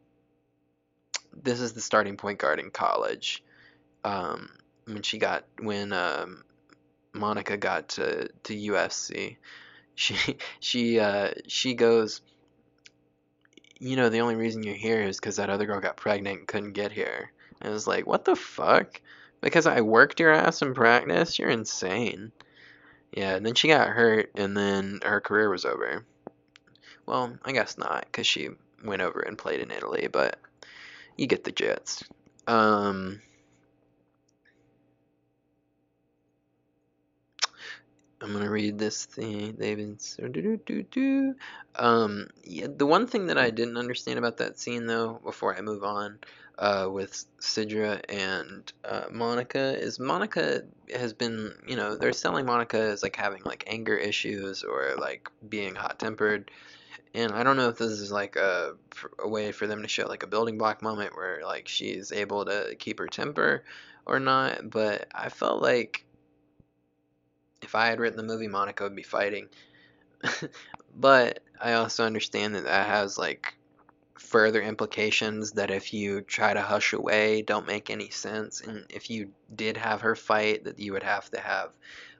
this 1.42 1.60
is 1.60 1.72
the 1.72 1.80
starting 1.80 2.16
point 2.16 2.38
guard 2.38 2.58
in 2.58 2.70
college. 2.70 3.42
Um, 4.04 4.50
when 4.88 5.02
she 5.02 5.18
got 5.18 5.44
when 5.60 5.92
um, 5.92 6.42
Monica 7.12 7.56
got 7.56 7.90
to 7.90 8.28
to 8.44 8.54
USC, 8.54 9.36
she 9.94 10.16
she 10.60 10.98
uh, 10.98 11.30
she 11.46 11.74
goes. 11.74 12.20
You 13.80 13.94
know, 13.94 14.08
the 14.08 14.22
only 14.22 14.34
reason 14.34 14.64
you're 14.64 14.74
here 14.74 15.02
is 15.02 15.20
because 15.20 15.36
that 15.36 15.50
other 15.50 15.64
girl 15.64 15.80
got 15.80 15.96
pregnant 15.96 16.38
and 16.40 16.48
couldn't 16.48 16.72
get 16.72 16.90
here. 16.90 17.30
And 17.60 17.70
I 17.70 17.72
was 17.72 17.86
like, 17.86 18.08
what 18.08 18.24
the 18.24 18.34
fuck? 18.34 19.00
Because 19.40 19.68
I 19.68 19.82
worked 19.82 20.18
your 20.18 20.32
ass 20.32 20.62
in 20.62 20.74
practice? 20.74 21.38
You're 21.38 21.48
insane. 21.48 22.32
Yeah, 23.12 23.36
and 23.36 23.46
then 23.46 23.54
she 23.54 23.68
got 23.68 23.88
hurt, 23.88 24.32
and 24.34 24.56
then 24.56 24.98
her 25.04 25.20
career 25.20 25.48
was 25.48 25.64
over. 25.64 26.04
Well, 27.06 27.38
I 27.44 27.52
guess 27.52 27.78
not, 27.78 28.06
because 28.06 28.26
she 28.26 28.48
went 28.84 29.00
over 29.00 29.20
and 29.20 29.38
played 29.38 29.60
in 29.60 29.70
Italy, 29.70 30.08
but 30.10 30.40
you 31.16 31.28
get 31.28 31.44
the 31.44 31.52
jets. 31.52 32.02
Um, 32.48 33.20
I'm 38.20 38.32
gonna 38.32 38.50
read 38.50 38.78
this 38.78 39.04
thing. 39.04 39.52
David. 39.52 40.00
Um, 41.76 42.28
yeah, 42.42 42.66
the 42.76 42.86
one 42.86 43.06
thing 43.06 43.26
that 43.26 43.38
I 43.38 43.50
didn't 43.50 43.76
understand 43.76 44.18
about 44.18 44.38
that 44.38 44.58
scene, 44.58 44.86
though, 44.86 45.20
before 45.22 45.56
I 45.56 45.60
move 45.60 45.84
on, 45.84 46.18
uh, 46.58 46.88
with 46.90 47.24
Sidra 47.40 48.02
and 48.08 48.72
uh, 48.84 49.04
Monica, 49.12 49.78
is 49.78 50.00
Monica 50.00 50.62
has 50.92 51.12
been, 51.12 51.54
you 51.66 51.76
know, 51.76 51.96
they're 51.96 52.12
selling 52.12 52.46
Monica 52.46 52.78
as 52.78 53.04
like 53.04 53.14
having 53.14 53.42
like 53.44 53.64
anger 53.68 53.96
issues 53.96 54.64
or 54.64 54.96
like 54.98 55.30
being 55.48 55.76
hot 55.76 56.00
tempered, 56.00 56.50
and 57.14 57.32
I 57.32 57.44
don't 57.44 57.56
know 57.56 57.68
if 57.68 57.78
this 57.78 57.92
is 57.92 58.10
like 58.10 58.34
a, 58.34 58.74
a 59.20 59.28
way 59.28 59.52
for 59.52 59.68
them 59.68 59.82
to 59.82 59.88
show 59.88 60.06
like 60.06 60.24
a 60.24 60.28
building 60.28 60.58
block 60.58 60.82
moment 60.82 61.14
where 61.16 61.42
like 61.44 61.68
she's 61.68 62.10
able 62.10 62.44
to 62.46 62.74
keep 62.80 62.98
her 62.98 63.06
temper 63.06 63.62
or 64.06 64.18
not, 64.18 64.70
but 64.70 65.06
I 65.14 65.28
felt 65.28 65.62
like 65.62 66.04
if 67.68 67.74
I 67.74 67.88
had 67.88 68.00
written 68.00 68.16
the 68.16 68.22
movie, 68.22 68.48
Monica 68.48 68.82
would 68.84 68.96
be 68.96 69.02
fighting. 69.02 69.48
but 70.96 71.40
I 71.60 71.74
also 71.74 72.04
understand 72.04 72.54
that 72.54 72.64
that 72.64 72.86
has 72.86 73.18
like 73.18 73.58
further 74.14 74.62
implications 74.62 75.52
that 75.52 75.70
if 75.70 75.92
you 75.92 76.22
try 76.22 76.54
to 76.54 76.62
hush 76.62 76.94
away 76.94 77.42
don't 77.42 77.66
make 77.66 77.90
any 77.90 78.08
sense. 78.08 78.62
And 78.62 78.86
if 78.88 79.10
you 79.10 79.32
did 79.54 79.76
have 79.76 80.00
her 80.00 80.16
fight 80.16 80.64
that 80.64 80.78
you 80.78 80.92
would 80.92 81.02
have 81.02 81.30
to 81.32 81.40
have 81.40 81.70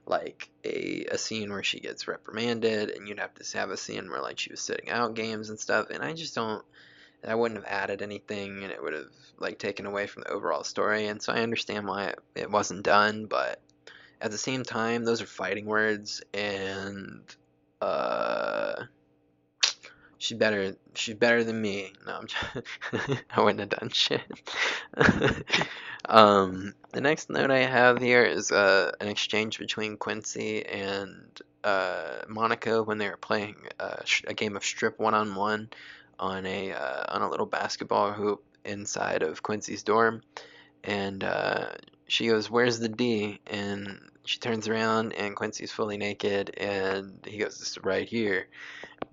like 0.05 0.49
a, 0.63 1.05
a 1.11 1.17
scene 1.17 1.51
where 1.51 1.63
she 1.63 1.79
gets 1.79 2.07
reprimanded 2.07 2.91
and 2.91 3.07
you'd 3.07 3.19
have 3.19 3.33
to 3.33 3.57
have 3.57 3.71
a 3.71 3.77
scene 3.77 4.07
where 4.07 4.21
like 4.21 4.37
she 4.37 4.51
was 4.51 4.61
sitting 4.61 4.91
out 4.91 5.15
games 5.15 5.49
and 5.49 5.59
stuff. 5.59 5.89
And 5.89 6.03
i 6.03 6.13
just 6.13 6.35
don't 6.35 6.63
i 7.27 7.33
wouldn't 7.33 7.59
have 7.59 7.73
added 7.81 8.03
anything 8.03 8.63
and 8.63 8.71
it 8.71 8.81
would 8.81 8.93
have 8.93 9.09
like 9.39 9.57
taken 9.57 9.87
away 9.87 10.05
from 10.05 10.21
the 10.23 10.31
overall 10.31 10.63
story. 10.63 11.07
And 11.07 11.19
so 11.19 11.33
i 11.33 11.41
understand 11.41 11.87
why 11.87 12.05
it, 12.05 12.19
it 12.35 12.51
wasn't 12.51 12.83
done 12.83 13.25
but 13.25 13.59
at 14.21 14.31
the 14.31 14.37
same 14.37 14.63
time 14.63 15.03
those 15.03 15.21
are 15.21 15.27
fighting 15.27 15.65
words 15.65 16.21
and 16.33 17.21
uh 17.81 18.73
She's 20.19 20.37
better. 20.37 20.75
She's 20.95 21.15
better 21.15 21.45
than 21.45 21.61
me. 21.61 21.93
No, 22.05 22.17
I'm. 22.17 22.27
Just, 22.27 23.23
I 23.31 23.41
wouldn't 23.41 23.61
have 23.61 23.79
done 23.79 23.89
shit. 23.89 24.21
um, 26.05 26.73
the 26.91 26.99
next 26.99 27.29
note 27.29 27.49
I 27.49 27.59
have 27.59 27.99
here 27.99 28.25
is 28.25 28.51
uh, 28.51 28.91
an 28.99 29.07
exchange 29.07 29.59
between 29.59 29.95
Quincy 29.95 30.65
and 30.65 31.39
uh, 31.63 32.19
Monica 32.27 32.83
when 32.83 32.97
they 32.97 33.07
were 33.07 33.15
playing 33.15 33.55
uh, 33.79 33.95
a 34.27 34.33
game 34.33 34.57
of 34.57 34.65
strip 34.65 34.99
one 34.99 35.13
on 35.13 35.35
one 35.35 35.69
on 36.19 36.45
a 36.45 36.73
uh, 36.73 37.05
on 37.07 37.21
a 37.21 37.29
little 37.29 37.45
basketball 37.45 38.11
hoop 38.11 38.43
inside 38.65 39.23
of 39.23 39.41
Quincy's 39.41 39.83
dorm, 39.83 40.21
and 40.83 41.23
uh, 41.23 41.69
she 42.09 42.27
goes, 42.27 42.49
"Where's 42.49 42.79
the 42.79 42.89
D?" 42.89 43.39
and 43.47 43.99
she 44.25 44.39
turns 44.39 44.67
around 44.67 45.13
and 45.13 45.35
Quincy's 45.35 45.71
fully 45.71 45.97
naked, 45.97 46.53
and 46.57 47.25
he 47.25 47.37
goes, 47.37 47.57
"This 47.59 47.71
is 47.71 47.83
right 47.83 48.07
here." 48.07 48.47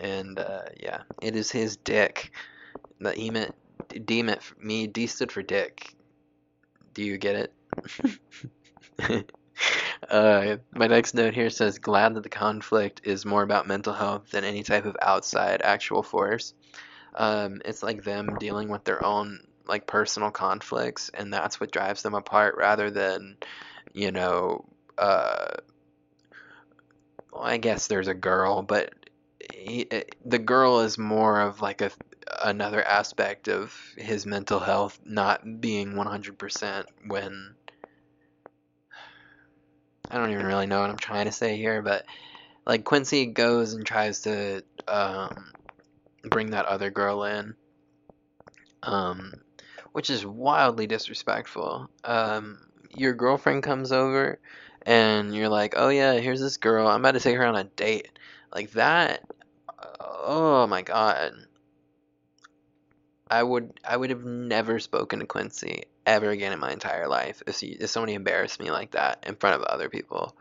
and 0.00 0.38
uh, 0.38 0.62
yeah, 0.78 1.02
it 1.22 1.37
is 1.37 1.50
his 1.50 1.76
dick. 1.76 2.32
That 3.00 3.16
he 3.16 3.30
meant 3.30 3.54
D 4.06 4.22
meant 4.22 4.40
me. 4.59 4.87
D 4.87 5.06
stood 5.06 5.32
for 5.32 5.42
dick. 5.42 5.94
Do 6.94 7.02
you 7.02 7.18
get 7.18 7.52
it? 8.98 9.32
uh, 10.11 10.56
my 10.72 10.87
next 10.87 11.14
note 11.14 11.35
here 11.35 11.50
says, 11.50 11.78
"Glad 11.78 12.14
that 12.14 12.22
the 12.22 12.28
conflict 12.28 13.02
is 13.04 13.26
more 13.26 13.42
about 13.42 13.68
mental 13.68 13.92
health 13.92 14.30
than 14.30 14.44
any 14.44 14.62
type 14.62 14.87
of 14.87 14.96
outside 15.02 15.61
actual 15.62 16.02
force." 16.02 16.54
Um, 17.14 17.62
it's 17.64 17.82
like 17.82 18.04
them 18.04 18.37
dealing 18.38 18.68
with 18.68 18.85
their 18.85 19.04
own 19.04 19.40
like 19.68 19.87
personal 19.87 20.31
conflicts, 20.31 21.11
and 21.11 21.33
that's 21.33 21.61
what 21.61 21.72
drives 21.72 22.02
them 22.02 22.14
apart, 22.14 22.57
rather 22.57 22.90
than, 22.90 23.37
you 23.92 24.12
know, 24.12 24.64
uh, 24.98 25.46
well, 27.33 27.42
I 27.42 27.59
guess 27.59 27.87
there's 27.87 28.09
a 28.09 28.14
girl, 28.14 28.62
but 28.62 28.94
he, 29.40 29.87
eh, 29.90 30.05
the 30.24 30.38
girl 30.38 30.81
is 30.81 30.98
more 30.98 31.40
of 31.40 31.61
like 31.61 31.81
a 31.81 31.90
another 32.42 32.83
aspect 32.83 33.48
of 33.48 33.72
his 33.96 34.26
mental 34.26 34.59
health 34.59 34.98
not 35.05 35.61
being 35.61 35.94
100% 35.94 36.87
when 37.07 37.55
I 40.11 40.18
don't 40.18 40.31
even 40.33 40.46
really 40.46 40.66
know 40.66 40.81
what 40.81 40.90
I'm 40.90 40.98
trying 40.98 41.26
to 41.26 41.33
say 41.33 41.57
here, 41.57 41.83
but 41.83 42.05
like 42.66 42.85
Quincy 42.85 43.26
goes 43.26 43.74
and 43.74 43.85
tries 43.87 44.22
to 44.22 44.62
um, 44.88 45.52
bring 46.22 46.50
that 46.50 46.66
other 46.66 46.90
girl 46.90 47.24
in, 47.24 47.55
um, 48.83 49.33
which 49.96 50.11
is 50.11 50.26
wildly 50.26 50.87
disrespectful. 50.87 51.88
Um, 52.04 52.59
your 52.94 53.14
girlfriend 53.14 53.62
comes 53.62 53.92
over, 53.92 54.38
and 54.82 55.35
you're 55.35 55.48
like, 55.48 55.72
"Oh 55.76 55.88
yeah, 55.88 56.14
here's 56.14 56.40
this 56.40 56.59
girl. 56.59 56.87
I'm 56.87 57.00
about 57.00 57.12
to 57.12 57.20
take 57.20 57.37
her 57.37 57.46
on 57.46 57.56
a 57.56 57.64
date." 57.64 58.11
Like 58.52 58.72
that 58.72 59.24
oh 60.26 60.66
my 60.66 60.82
god. 60.82 61.32
I 63.28 63.42
would 63.42 63.80
I 63.85 63.96
would 63.96 64.11
have 64.11 64.24
never 64.24 64.78
spoken 64.78 65.18
to 65.20 65.26
Quincy 65.26 65.85
ever 66.04 66.30
again 66.30 66.52
in 66.52 66.61
my 66.61 66.72
entire 66.72 67.09
life 67.09 67.42
if, 67.46 67.62
if 67.62 67.90
somebody 67.90 68.14
embarrassed 68.14 68.61
me 68.61 68.70
like 68.70 68.92
that 68.92 69.24
in 69.26 69.35
front 69.35 69.56
of 69.56 69.62
other 69.62 69.88
people. 69.88 70.37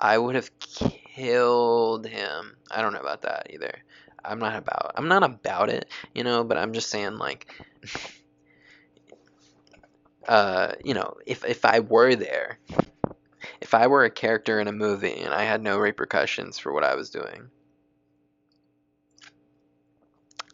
I 0.00 0.18
would 0.18 0.34
have 0.34 0.56
killed 0.58 2.06
him. 2.06 2.56
I 2.70 2.82
don't 2.82 2.92
know 2.92 3.00
about 3.00 3.22
that 3.22 3.48
either. 3.50 3.74
I'm 4.24 4.38
not 4.38 4.56
about 4.56 4.92
I'm 4.96 5.08
not 5.08 5.24
about 5.24 5.68
it, 5.68 5.88
you 6.14 6.22
know, 6.22 6.44
but 6.44 6.58
I'm 6.58 6.72
just 6.72 6.90
saying 6.90 7.16
like 7.18 7.52
uh, 10.28 10.74
you 10.84 10.94
know, 10.94 11.16
if 11.26 11.44
if 11.44 11.64
I 11.64 11.80
were 11.80 12.14
there, 12.14 12.58
if 13.62 13.72
I 13.72 13.86
were 13.86 14.04
a 14.04 14.10
character 14.10 14.60
in 14.60 14.68
a 14.68 14.72
movie 14.72 15.20
and 15.22 15.32
I 15.32 15.44
had 15.44 15.62
no 15.62 15.78
repercussions 15.78 16.58
for 16.58 16.70
what 16.72 16.84
I 16.84 16.94
was 16.96 17.08
doing, 17.10 17.50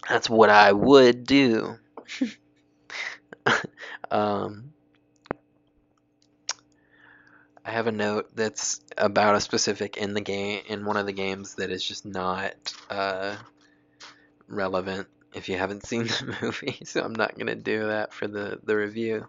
that's 0.08 0.28
what 0.30 0.50
I 0.50 0.72
would 0.72 1.24
do. 1.24 1.78
um, 4.10 4.72
I 7.64 7.70
have 7.70 7.86
a 7.86 7.92
note 7.92 8.34
that's 8.34 8.80
about 8.96 9.36
a 9.36 9.40
specific 9.40 9.96
in 9.96 10.12
the 10.14 10.20
game 10.20 10.62
in 10.66 10.84
one 10.84 10.96
of 10.96 11.06
the 11.06 11.12
games 11.12 11.54
that 11.56 11.70
is 11.70 11.84
just 11.84 12.04
not 12.04 12.74
uh, 12.90 13.36
relevant 14.48 15.08
if 15.34 15.48
you 15.48 15.56
haven't 15.58 15.86
seen 15.86 16.04
the 16.06 16.36
movie, 16.42 16.78
so 16.84 17.02
I'm 17.02 17.12
not 17.12 17.38
gonna 17.38 17.54
do 17.54 17.86
that 17.88 18.12
for 18.12 18.26
the 18.26 18.58
the 18.64 18.76
review. 18.76 19.26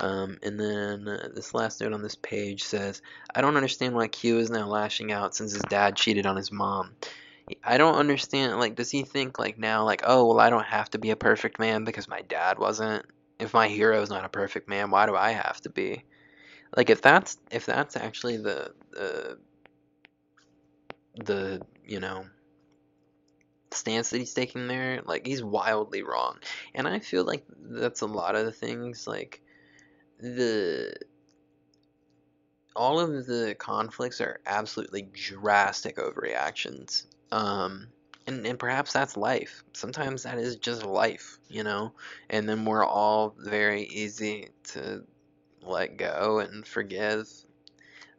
Um, 0.00 0.38
and 0.42 0.58
then 0.58 1.08
uh, 1.08 1.28
this 1.34 1.54
last 1.54 1.80
note 1.80 1.92
on 1.92 2.02
this 2.02 2.14
page 2.14 2.62
says, 2.62 3.02
I 3.34 3.40
don't 3.40 3.56
understand 3.56 3.94
why 3.94 4.08
Q 4.08 4.38
is 4.38 4.50
now 4.50 4.66
lashing 4.66 5.12
out 5.12 5.34
since 5.34 5.52
his 5.52 5.62
dad 5.62 5.96
cheated 5.96 6.26
on 6.26 6.36
his 6.36 6.52
mom. 6.52 6.92
I 7.64 7.78
don't 7.78 7.96
understand. 7.96 8.58
Like, 8.58 8.74
does 8.74 8.90
he 8.90 9.02
think 9.02 9.38
like 9.38 9.58
now, 9.58 9.84
like, 9.84 10.02
oh 10.04 10.26
well, 10.26 10.40
I 10.40 10.50
don't 10.50 10.66
have 10.66 10.90
to 10.90 10.98
be 10.98 11.10
a 11.10 11.16
perfect 11.16 11.58
man 11.58 11.84
because 11.84 12.08
my 12.08 12.22
dad 12.22 12.58
wasn't. 12.58 13.06
If 13.38 13.54
my 13.54 13.68
hero 13.68 14.02
is 14.02 14.10
not 14.10 14.24
a 14.24 14.28
perfect 14.28 14.68
man, 14.68 14.90
why 14.90 15.06
do 15.06 15.14
I 15.14 15.30
have 15.30 15.60
to 15.62 15.70
be? 15.70 16.04
Like, 16.76 16.90
if 16.90 17.00
that's 17.00 17.38
if 17.50 17.64
that's 17.66 17.96
actually 17.96 18.36
the 18.36 18.72
the 18.90 19.38
the 21.24 21.62
you 21.84 22.00
know 22.00 22.26
stance 23.70 24.10
that 24.10 24.18
he's 24.18 24.34
taking 24.34 24.66
there, 24.66 25.02
like 25.04 25.26
he's 25.26 25.42
wildly 25.42 26.02
wrong. 26.02 26.38
And 26.74 26.86
I 26.86 26.98
feel 26.98 27.24
like 27.24 27.44
that's 27.58 28.02
a 28.02 28.06
lot 28.06 28.34
of 28.34 28.44
the 28.44 28.52
things 28.52 29.06
like 29.06 29.40
the 30.20 30.94
all 32.76 33.00
of 33.00 33.26
the 33.26 33.56
conflicts 33.58 34.20
are 34.20 34.40
absolutely 34.46 35.02
drastic 35.12 35.96
overreactions 35.96 37.06
um, 37.32 37.88
and, 38.26 38.46
and 38.46 38.58
perhaps 38.58 38.92
that's 38.92 39.16
life. 39.16 39.64
Sometimes 39.72 40.22
that 40.22 40.38
is 40.38 40.56
just 40.56 40.84
life, 40.84 41.38
you 41.48 41.64
know? 41.64 41.92
And 42.28 42.48
then 42.48 42.64
we're 42.64 42.84
all 42.84 43.34
very 43.38 43.84
easy 43.84 44.48
to 44.64 45.02
let 45.62 45.96
go 45.96 46.38
and 46.40 46.66
forgive. 46.66 47.28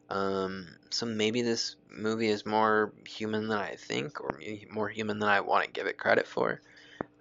Um, 0.08 0.66
so 0.90 1.06
maybe 1.06 1.42
this 1.42 1.76
movie 1.90 2.28
is 2.28 2.44
more 2.44 2.92
human 3.06 3.48
than 3.48 3.58
I 3.58 3.76
think, 3.76 4.20
or 4.20 4.40
more 4.70 4.88
human 4.88 5.20
than 5.20 5.28
I 5.28 5.40
want 5.40 5.64
to 5.64 5.70
give 5.70 5.86
it 5.86 5.96
credit 5.96 6.26
for. 6.26 6.60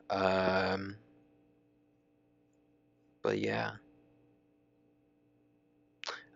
Um, 0.10 0.96
but 3.22 3.38
yeah. 3.38 3.74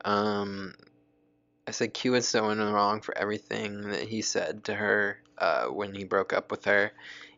Um, 0.03 0.73
I 1.67 1.71
said 1.71 1.93
Q 1.93 2.11
was 2.13 2.27
so 2.27 2.49
in 2.49 2.57
the 2.57 2.71
wrong 2.71 3.01
for 3.01 3.17
everything 3.17 3.89
that 3.89 4.07
he 4.07 4.21
said 4.21 4.65
to 4.65 4.73
her 4.73 5.19
uh, 5.37 5.65
when 5.67 5.93
he 5.93 6.03
broke 6.03 6.33
up 6.33 6.51
with 6.51 6.65
her. 6.65 6.91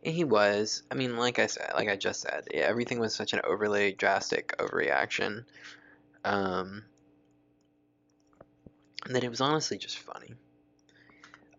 And 0.04 0.14
he 0.14 0.24
was. 0.24 0.84
I 0.92 0.96
mean, 0.96 1.18
like 1.18 1.40
I 1.40 1.48
said, 1.48 1.72
like 1.76 1.90
I 1.90 1.96
just 1.96 2.22
said, 2.22 2.48
yeah, 2.54 2.62
everything 2.62 3.00
was 3.00 3.16
such 3.16 3.34
an 3.34 3.42
overly 3.44 3.92
drastic 3.94 4.56
overreaction. 4.58 5.46
Um, 6.24 6.84
that 9.08 9.24
it 9.24 9.30
was 9.30 9.42
honestly 9.42 9.78
just 9.78 10.00
funny. 10.00 10.34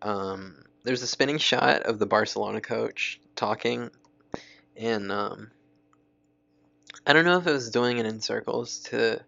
Um, 0.01 0.63
there's 0.83 1.01
a 1.01 1.07
spinning 1.07 1.37
shot 1.37 1.83
of 1.83 1.99
the 1.99 2.05
Barcelona 2.05 2.61
coach 2.61 3.19
talking, 3.35 3.89
and 4.75 5.11
um, 5.11 5.51
I 7.05 7.13
don't 7.13 7.25
know 7.25 7.37
if 7.37 7.47
it 7.47 7.51
was 7.51 7.71
doing 7.71 7.97
it 7.97 8.05
in 8.05 8.19
circles 8.19 8.79
to 8.89 9.21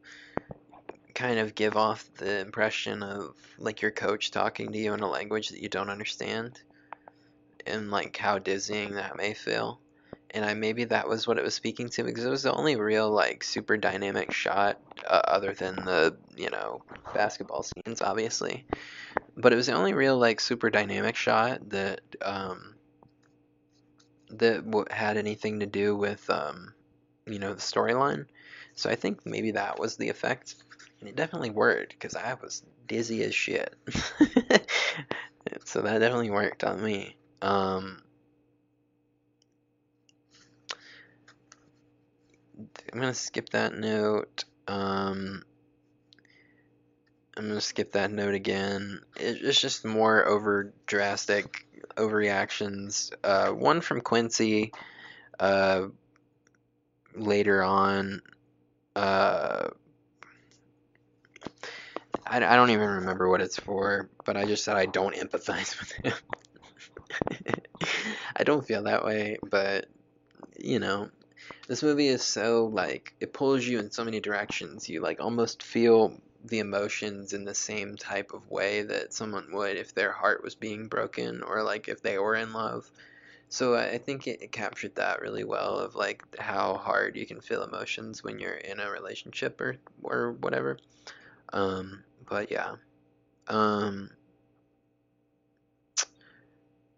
kind 1.20 1.38
of 1.40 1.54
give 1.54 1.76
off 1.76 2.10
the 2.18 2.40
impression 2.40 3.04
of 3.04 3.36
like 3.58 3.82
your 3.82 3.92
coach 3.92 4.32
talking 4.32 4.72
to 4.72 4.78
you 4.80 4.94
in 4.94 5.02
a 5.02 5.10
language 5.10 5.50
that 5.50 5.62
you 5.62 5.68
don't 5.68 5.90
understand 5.90 6.58
and 7.68 7.92
like 7.92 8.16
how 8.16 8.40
dizzying 8.40 8.94
that 8.94 9.18
may 9.18 9.34
feel. 9.34 9.82
And 10.32 10.46
I 10.46 10.54
maybe 10.54 10.86
that 10.86 11.10
was 11.10 11.28
what 11.28 11.38
it 11.38 11.44
was 11.44 11.56
speaking 11.56 11.90
to 11.90 12.04
because 12.04 12.24
it 12.24 12.30
was 12.30 12.44
the 12.44 12.54
only 12.54 12.76
real 12.78 13.12
like 13.12 13.44
super 13.44 13.76
dynamic 13.78 14.32
shot 14.32 14.80
uh, 15.06 15.22
other 15.28 15.54
than 15.54 15.84
the 15.84 16.18
you 16.38 16.50
know 16.52 16.84
basketball 17.14 17.64
scenes 17.64 18.02
obviously, 18.02 18.66
but 19.36 19.54
it 19.54 19.58
was 19.58 19.68
the 19.68 19.74
only 19.74 19.94
real 19.94 20.18
like 20.18 20.40
super 20.40 20.70
dynamic 20.70 21.16
shot 21.18 21.70
that 21.70 22.02
um, 22.22 22.76
that 24.30 24.66
w- 24.66 24.86
had 24.92 25.18
anything 25.18 25.60
to 25.60 25.66
do 25.66 25.96
with 25.96 26.30
um, 26.30 26.74
you 27.28 27.40
know 27.40 27.54
the 27.54 27.62
storyline. 27.62 28.26
So 28.76 28.90
I 28.90 28.96
think 28.96 29.26
maybe 29.26 29.52
that 29.52 29.80
was 29.80 29.98
the 29.98 30.10
effect, 30.10 30.56
and 31.00 31.10
it 31.10 31.16
definitely 31.16 31.50
worked 31.50 31.94
because 31.94 32.16
I 32.16 32.36
was 32.36 32.64
dizzy 32.88 33.24
as 33.24 33.34
shit. 33.34 33.76
so 35.66 35.82
that 35.82 36.00
definitely 36.00 36.30
worked 36.30 36.64
on 36.64 36.84
me. 36.84 37.16
Um, 37.42 38.02
I'm 42.92 43.00
gonna 43.00 43.14
skip 43.14 43.50
that 43.50 43.74
note. 43.74 44.44
Um, 44.68 45.44
I'm 47.38 47.48
gonna 47.48 47.62
skip 47.62 47.94
that 47.94 48.12
note 48.12 48.34
again. 48.34 49.00
It, 49.16 49.42
it's 49.42 49.62
just 49.62 49.86
more 49.86 50.26
over 50.28 50.74
drastic 50.86 51.66
overreactions. 51.96 53.14
Uh, 53.24 53.52
one 53.52 53.82
from 53.82 54.02
Quincy. 54.02 54.74
Uh, 55.40 55.88
later 57.16 57.64
on. 57.64 58.22
Uh, 58.96 59.70
I, 62.30 62.38
I 62.38 62.56
don't 62.56 62.70
even 62.70 62.88
remember 62.88 63.28
what 63.28 63.42
it's 63.42 63.58
for, 63.58 64.10
but 64.26 64.38
I 64.38 64.46
just 64.46 64.64
said 64.64 64.78
I 64.78 64.86
don't 64.86 65.16
empathize 65.16 65.80
with 65.80 65.92
him. 65.92 66.14
I 68.36 68.44
don't 68.44 68.66
feel 68.66 68.84
that 68.84 69.04
way, 69.04 69.38
but 69.50 69.88
you 70.58 70.80
know, 70.80 71.10
this 71.68 71.82
movie 71.84 72.08
is 72.08 72.24
so 72.24 72.66
like 72.66 73.14
it 73.20 73.34
pulls 73.34 73.66
you 73.66 73.80
in 73.80 73.92
so 73.92 74.04
many 74.04 74.20
directions. 74.20 74.88
You 74.88 75.02
like 75.02 75.20
almost 75.20 75.64
feel 75.64 76.14
the 76.46 76.60
emotions 76.60 77.34
in 77.34 77.46
the 77.46 77.56
same 77.56 77.98
type 77.98 78.34
of 78.34 78.50
way 78.50 78.84
that 78.84 79.14
someone 79.14 79.48
would 79.52 79.76
if 79.76 79.94
their 79.94 80.12
heart 80.12 80.44
was 80.44 80.56
being 80.56 80.88
broken 80.88 81.44
or 81.44 81.64
like 81.64 81.88
if 81.88 82.02
they 82.02 82.18
were 82.18 82.36
in 82.36 82.54
love. 82.54 82.90
So 83.50 83.76
I 83.76 83.98
think 83.98 84.28
it, 84.28 84.44
it 84.44 84.52
captured 84.52 84.96
that 84.96 85.22
really 85.22 85.44
well 85.44 85.80
of 85.80 85.96
like 85.96 86.24
how 86.40 86.76
hard 86.76 87.16
you 87.18 87.26
can 87.26 87.42
feel 87.42 87.64
emotions 87.64 88.24
when 88.24 88.38
you're 88.38 88.54
in 88.54 88.80
a 88.80 88.92
relationship 88.92 89.60
or 89.60 89.78
or 90.04 90.34
whatever. 90.34 90.78
Um, 91.52 92.04
but 92.30 92.52
yeah. 92.52 92.76
Um, 93.48 94.12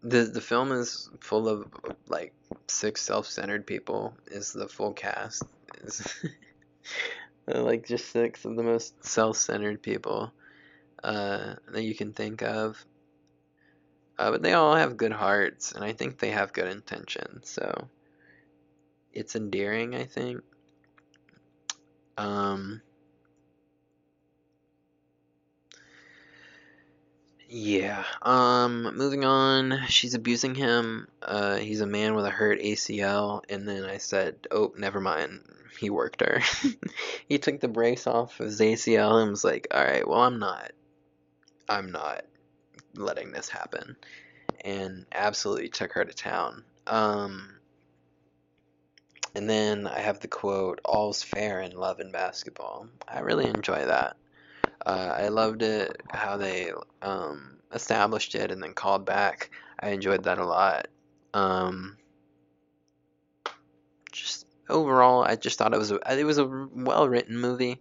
the 0.02 0.24
the 0.24 0.40
film 0.40 0.72
is 0.72 1.08
full 1.20 1.48
of 1.48 1.66
like 2.08 2.34
six 2.66 3.02
self-centered 3.02 3.66
people 3.66 4.14
is 4.26 4.52
the 4.52 4.68
full 4.68 4.92
cast. 4.92 5.44
Is 5.82 6.06
like 7.46 7.86
just 7.86 8.10
six 8.10 8.44
of 8.44 8.56
the 8.56 8.62
most 8.62 9.04
self-centered 9.04 9.82
people 9.82 10.32
uh, 11.02 11.54
that 11.68 11.82
you 11.82 11.94
can 11.94 12.12
think 12.12 12.42
of. 12.42 12.84
Uh, 14.18 14.30
but 14.30 14.42
they 14.42 14.52
all 14.52 14.76
have 14.76 14.98
good 14.98 15.10
hearts 15.10 15.72
and 15.72 15.82
i 15.82 15.92
think 15.92 16.18
they 16.18 16.30
have 16.30 16.52
good 16.52 16.68
intentions 16.68 17.48
so 17.48 17.88
it's 19.12 19.34
endearing 19.34 19.94
i 19.94 20.04
think. 20.04 20.42
Um, 22.18 22.82
Yeah. 27.54 28.04
Um, 28.22 28.96
moving 28.96 29.26
on. 29.26 29.82
She's 29.88 30.14
abusing 30.14 30.54
him. 30.54 31.06
Uh, 31.20 31.56
he's 31.56 31.82
a 31.82 31.86
man 31.86 32.14
with 32.14 32.24
a 32.24 32.30
hurt 32.30 32.60
ACL. 32.60 33.42
And 33.50 33.68
then 33.68 33.84
I 33.84 33.98
said, 33.98 34.46
oh, 34.50 34.72
never 34.78 35.02
mind. 35.02 35.42
He 35.78 35.90
worked 35.90 36.22
her. 36.22 36.40
he 37.28 37.36
took 37.36 37.60
the 37.60 37.68
brace 37.68 38.06
off 38.06 38.40
of 38.40 38.46
his 38.46 38.60
ACL 38.60 39.20
and 39.20 39.32
was 39.32 39.44
like, 39.44 39.66
all 39.70 39.84
right, 39.84 40.08
well, 40.08 40.22
I'm 40.22 40.38
not. 40.38 40.72
I'm 41.68 41.92
not 41.92 42.24
letting 42.94 43.32
this 43.32 43.50
happen. 43.50 43.96
And 44.64 45.04
absolutely 45.12 45.68
took 45.68 45.92
her 45.92 46.06
to 46.06 46.14
town. 46.14 46.64
Um, 46.86 47.50
and 49.34 49.48
then 49.48 49.86
I 49.86 49.98
have 49.98 50.20
the 50.20 50.28
quote, 50.28 50.80
all's 50.86 51.22
fair 51.22 51.60
in 51.60 51.76
love 51.76 52.00
and 52.00 52.12
basketball. 52.12 52.88
I 53.06 53.20
really 53.20 53.46
enjoy 53.46 53.84
that. 53.84 54.16
Uh, 54.84 55.14
I 55.16 55.28
loved 55.28 55.62
it 55.62 56.02
how 56.10 56.36
they 56.36 56.72
um, 57.00 57.58
established 57.72 58.34
it 58.34 58.50
and 58.50 58.62
then 58.62 58.74
called 58.74 59.04
back. 59.04 59.50
I 59.78 59.90
enjoyed 59.90 60.24
that 60.24 60.38
a 60.38 60.44
lot. 60.44 60.88
Um, 61.34 61.96
just 64.10 64.46
overall, 64.68 65.22
I 65.22 65.36
just 65.36 65.58
thought 65.58 65.74
it 65.74 65.78
was 65.78 65.92
a, 65.92 66.18
it 66.18 66.24
was 66.24 66.38
a 66.38 66.46
well 66.74 67.08
written 67.08 67.38
movie. 67.38 67.80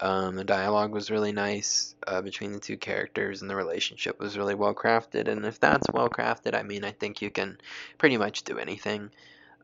Um, 0.00 0.34
the 0.34 0.44
dialogue 0.44 0.92
was 0.92 1.10
really 1.10 1.32
nice 1.32 1.94
uh, 2.06 2.20
between 2.20 2.52
the 2.52 2.58
two 2.58 2.76
characters, 2.76 3.42
and 3.42 3.50
the 3.50 3.56
relationship 3.56 4.18
was 4.18 4.36
really 4.36 4.54
well 4.54 4.74
crafted. 4.74 5.28
And 5.28 5.44
if 5.44 5.60
that's 5.60 5.86
well 5.92 6.08
crafted, 6.08 6.54
I 6.54 6.62
mean, 6.62 6.84
I 6.84 6.90
think 6.90 7.22
you 7.22 7.30
can 7.30 7.58
pretty 7.98 8.16
much 8.16 8.42
do 8.42 8.58
anything. 8.58 9.10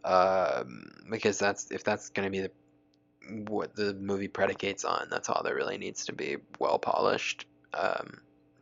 Um, 0.05 0.85
because 1.11 1.39
that's 1.39 1.71
if 1.71 1.85
that's 1.85 2.09
going 2.11 2.27
to 2.27 2.31
be 2.31 2.41
the 2.41 2.51
what 3.29 3.75
the 3.77 3.95
movie 3.95 4.29
predicates 4.29 4.85
on. 4.85 5.09
That's 5.11 5.29
all 5.29 5.43
that 5.45 5.55
really 5.55 5.79
needs 5.79 6.07
to 6.07 6.13
be 6.13 6.39
well 6.59 6.79
polished 6.79 7.47
um, 7.75 8.21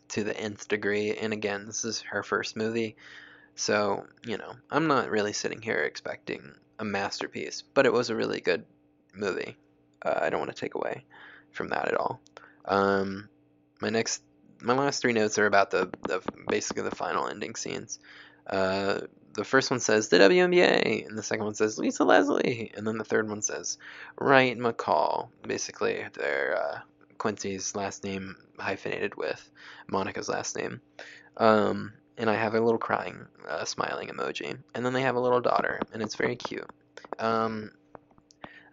to 0.08 0.24
the 0.24 0.38
nth 0.38 0.68
degree. 0.68 1.16
And 1.16 1.32
again, 1.32 1.66
this 1.66 1.84
is 1.84 2.00
her 2.02 2.22
first 2.22 2.56
movie, 2.56 2.96
so 3.54 4.06
you 4.26 4.36
know 4.38 4.52
I'm 4.70 4.86
not 4.86 5.10
really 5.10 5.32
sitting 5.32 5.62
here 5.62 5.78
expecting 5.78 6.52
a 6.78 6.84
masterpiece, 6.84 7.62
but 7.74 7.86
it 7.86 7.92
was 7.92 8.10
a 8.10 8.16
really 8.16 8.40
good 8.40 8.64
movie. 9.14 9.56
Uh, 10.02 10.18
I 10.22 10.30
don't 10.30 10.40
want 10.40 10.54
to 10.54 10.60
take 10.60 10.74
away 10.74 11.04
from 11.50 11.68
that 11.68 11.88
at 11.88 11.94
all. 11.94 12.20
Um, 12.64 13.28
my 13.80 13.90
next, 13.90 14.22
my 14.60 14.74
last 14.74 15.02
three 15.02 15.12
notes 15.12 15.38
are 15.38 15.46
about 15.46 15.70
the, 15.70 15.90
the 16.02 16.22
basically 16.48 16.82
the 16.82 16.94
final 16.94 17.26
ending 17.28 17.56
scenes. 17.56 17.98
Uh, 18.46 19.00
the 19.34 19.44
first 19.44 19.70
one 19.70 19.80
says 19.80 20.08
the 20.08 20.18
WNBA, 20.18 21.06
and 21.06 21.16
the 21.16 21.22
second 21.22 21.44
one 21.44 21.54
says 21.54 21.78
Lisa 21.78 22.04
Leslie, 22.04 22.72
and 22.76 22.86
then 22.86 22.98
the 22.98 23.04
third 23.04 23.28
one 23.28 23.42
says 23.42 23.78
Wright 24.18 24.58
McCall. 24.58 25.28
Basically, 25.46 26.04
their 26.14 26.58
uh, 26.58 26.78
Quincy's 27.18 27.74
last 27.74 28.04
name 28.04 28.36
hyphenated 28.58 29.16
with 29.16 29.50
Monica's 29.88 30.28
last 30.28 30.56
name. 30.56 30.80
Um, 31.36 31.92
and 32.16 32.28
I 32.28 32.34
have 32.34 32.54
a 32.54 32.60
little 32.60 32.78
crying, 32.78 33.26
uh, 33.48 33.64
smiling 33.64 34.08
emoji. 34.08 34.58
And 34.74 34.84
then 34.84 34.92
they 34.92 35.02
have 35.02 35.14
a 35.14 35.20
little 35.20 35.40
daughter, 35.40 35.80
and 35.92 36.02
it's 36.02 36.16
very 36.16 36.36
cute. 36.36 36.68
Um, 37.18 37.70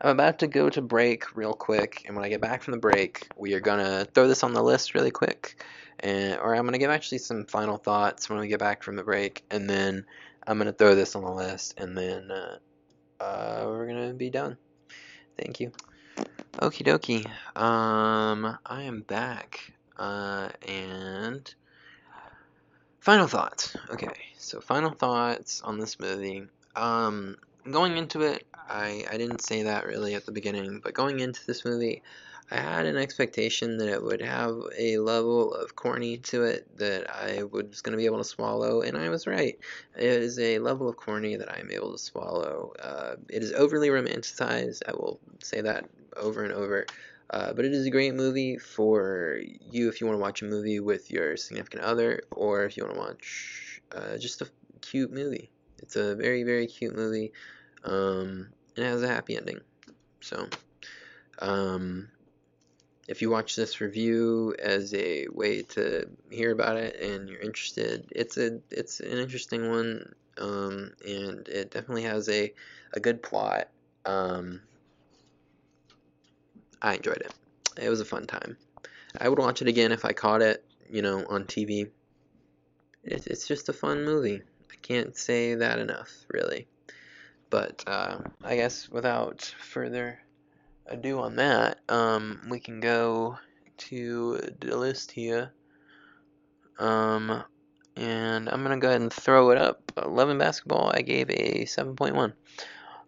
I'm 0.01 0.09
about 0.11 0.39
to 0.39 0.47
go 0.47 0.69
to 0.69 0.81
break 0.81 1.35
real 1.35 1.53
quick, 1.53 2.03
and 2.05 2.15
when 2.15 2.25
I 2.25 2.29
get 2.29 2.41
back 2.41 2.63
from 2.63 2.73
the 2.73 2.79
break, 2.79 3.27
we 3.37 3.53
are 3.53 3.59
gonna 3.59 4.05
throw 4.13 4.27
this 4.27 4.43
on 4.43 4.53
the 4.53 4.63
list 4.63 4.93
really 4.93 5.11
quick, 5.11 5.63
and 5.99 6.37
or 6.39 6.55
I'm 6.55 6.65
gonna 6.65 6.79
give 6.79 6.89
actually 6.89 7.19
some 7.19 7.45
final 7.45 7.77
thoughts 7.77 8.29
when 8.29 8.39
we 8.39 8.47
get 8.47 8.59
back 8.59 8.83
from 8.83 8.97
the 8.97 9.03
break, 9.03 9.43
and 9.49 9.69
then 9.69 10.05
I'm 10.47 10.57
going 10.57 10.67
to 10.67 10.73
throw 10.73 10.95
this 10.95 11.15
on 11.15 11.23
the 11.23 11.31
list 11.31 11.75
and 11.77 11.97
then 11.97 12.31
uh, 12.31 12.57
uh, 13.19 13.63
we're 13.65 13.87
going 13.87 14.07
to 14.09 14.13
be 14.13 14.29
done. 14.29 14.57
Thank 15.37 15.59
you. 15.59 15.71
Okie 16.53 16.85
dokie. 16.85 17.25
Um, 17.59 18.57
I 18.65 18.83
am 18.83 19.01
back. 19.01 19.73
Uh, 19.97 20.49
and 20.67 21.53
final 22.99 23.27
thoughts. 23.27 23.75
Okay, 23.89 24.11
so 24.37 24.59
final 24.61 24.91
thoughts 24.91 25.61
on 25.61 25.79
this 25.79 25.99
movie. 25.99 26.43
Um, 26.75 27.37
going 27.69 27.97
into 27.97 28.21
it, 28.21 28.45
I, 28.69 29.05
I 29.11 29.17
didn't 29.17 29.41
say 29.41 29.63
that 29.63 29.85
really 29.85 30.15
at 30.15 30.25
the 30.25 30.31
beginning, 30.31 30.81
but 30.83 30.93
going 30.93 31.19
into 31.19 31.45
this 31.45 31.65
movie, 31.65 32.01
I 32.51 32.57
had 32.57 32.85
an 32.85 32.97
expectation 32.97 33.77
that 33.77 33.89
it 33.89 34.03
would 34.03 34.21
have 34.21 34.55
a 34.77 34.99
level 34.99 35.53
of 35.53 35.75
corny 35.75 36.17
to 36.17 36.43
it 36.43 36.77
that 36.77 37.09
I 37.09 37.43
was 37.43 37.81
going 37.81 37.93
to 37.93 37.97
be 37.97 38.05
able 38.05 38.19
to 38.19 38.23
swallow, 38.23 38.81
and 38.81 38.95
I 38.95 39.09
was 39.09 39.25
right. 39.25 39.57
It 39.95 40.03
is 40.03 40.37
a 40.37 40.59
level 40.59 40.87
of 40.87 40.95
corny 40.95 41.35
that 41.37 41.51
I 41.51 41.59
am 41.59 41.71
able 41.71 41.91
to 41.93 41.97
swallow. 41.97 42.73
Uh, 42.79 43.15
it 43.29 43.41
is 43.41 43.51
overly 43.53 43.89
romanticized. 43.89 44.81
I 44.87 44.91
will 44.91 45.19
say 45.41 45.61
that 45.61 45.89
over 46.15 46.43
and 46.43 46.53
over. 46.53 46.85
Uh, 47.31 47.53
but 47.53 47.65
it 47.65 47.73
is 47.73 47.87
a 47.87 47.89
great 47.89 48.13
movie 48.13 48.57
for 48.57 49.39
you 49.71 49.89
if 49.89 49.99
you 49.99 50.05
want 50.05 50.15
to 50.15 50.21
watch 50.21 50.43
a 50.43 50.45
movie 50.45 50.79
with 50.79 51.09
your 51.09 51.35
significant 51.37 51.81
other, 51.81 52.21
or 52.29 52.65
if 52.65 52.77
you 52.77 52.83
want 52.83 52.95
to 52.95 52.99
watch 52.99 53.81
uh, 53.91 54.17
just 54.17 54.41
a 54.41 54.47
cute 54.81 55.11
movie. 55.11 55.49
It's 55.79 55.95
a 55.95 56.15
very, 56.15 56.43
very 56.43 56.67
cute 56.67 56.95
movie. 56.95 57.33
Um, 57.85 58.49
it 58.75 58.83
has 58.83 59.03
a 59.03 59.07
happy 59.07 59.37
ending. 59.37 59.61
So, 60.21 60.47
um, 61.39 62.09
if 63.07 63.21
you 63.21 63.29
watch 63.29 63.55
this 63.55 63.79
review 63.81 64.55
as 64.59 64.93
a 64.93 65.27
way 65.31 65.61
to 65.61 66.09
hear 66.29 66.51
about 66.51 66.77
it 66.77 66.99
and 66.99 67.29
you're 67.29 67.41
interested, 67.41 68.07
it's 68.11 68.37
a 68.37 68.59
it's 68.71 68.99
an 68.99 69.17
interesting 69.17 69.69
one, 69.69 70.13
um, 70.39 70.91
and 71.07 71.47
it 71.47 71.71
definitely 71.71 72.03
has 72.03 72.27
a 72.29 72.51
a 72.93 72.99
good 72.99 73.21
plot. 73.21 73.67
Um, 74.05 74.61
I 76.81 76.95
enjoyed 76.95 77.17
it. 77.17 77.33
It 77.77 77.89
was 77.89 78.01
a 78.01 78.05
fun 78.05 78.25
time. 78.25 78.57
I 79.19 79.29
would 79.29 79.39
watch 79.39 79.61
it 79.61 79.67
again 79.67 79.91
if 79.91 80.03
I 80.05 80.13
caught 80.13 80.41
it, 80.41 80.63
you 80.89 81.01
know, 81.01 81.25
on 81.29 81.45
TV. 81.45 81.89
It, 83.03 83.27
it's 83.27 83.47
just 83.47 83.69
a 83.69 83.73
fun 83.73 84.03
movie. 84.03 84.41
I 84.71 84.75
can't 84.81 85.15
say 85.15 85.55
that 85.55 85.79
enough, 85.79 86.11
really. 86.29 86.67
But 87.55 87.85
uh, 87.87 88.17
I 88.43 88.57
guess 88.57 88.89
without 88.89 89.55
further 89.61 90.19
ado 90.87 91.21
on 91.21 91.37
that, 91.37 91.79
um, 91.87 92.41
we 92.49 92.59
can 92.59 92.81
go 92.81 93.37
to 93.77 94.39
the 94.59 94.75
list 94.75 95.09
here. 95.09 95.53
Um, 96.79 97.45
and 97.95 98.49
I'm 98.49 98.61
going 98.61 98.77
to 98.77 98.81
go 98.81 98.89
ahead 98.89 98.99
and 98.99 99.13
throw 99.13 99.51
it 99.51 99.57
up. 99.57 99.93
11 99.95 100.37
basketball, 100.37 100.91
I 100.93 101.01
gave 101.01 101.29
a 101.29 101.63
7.1. 101.63 102.33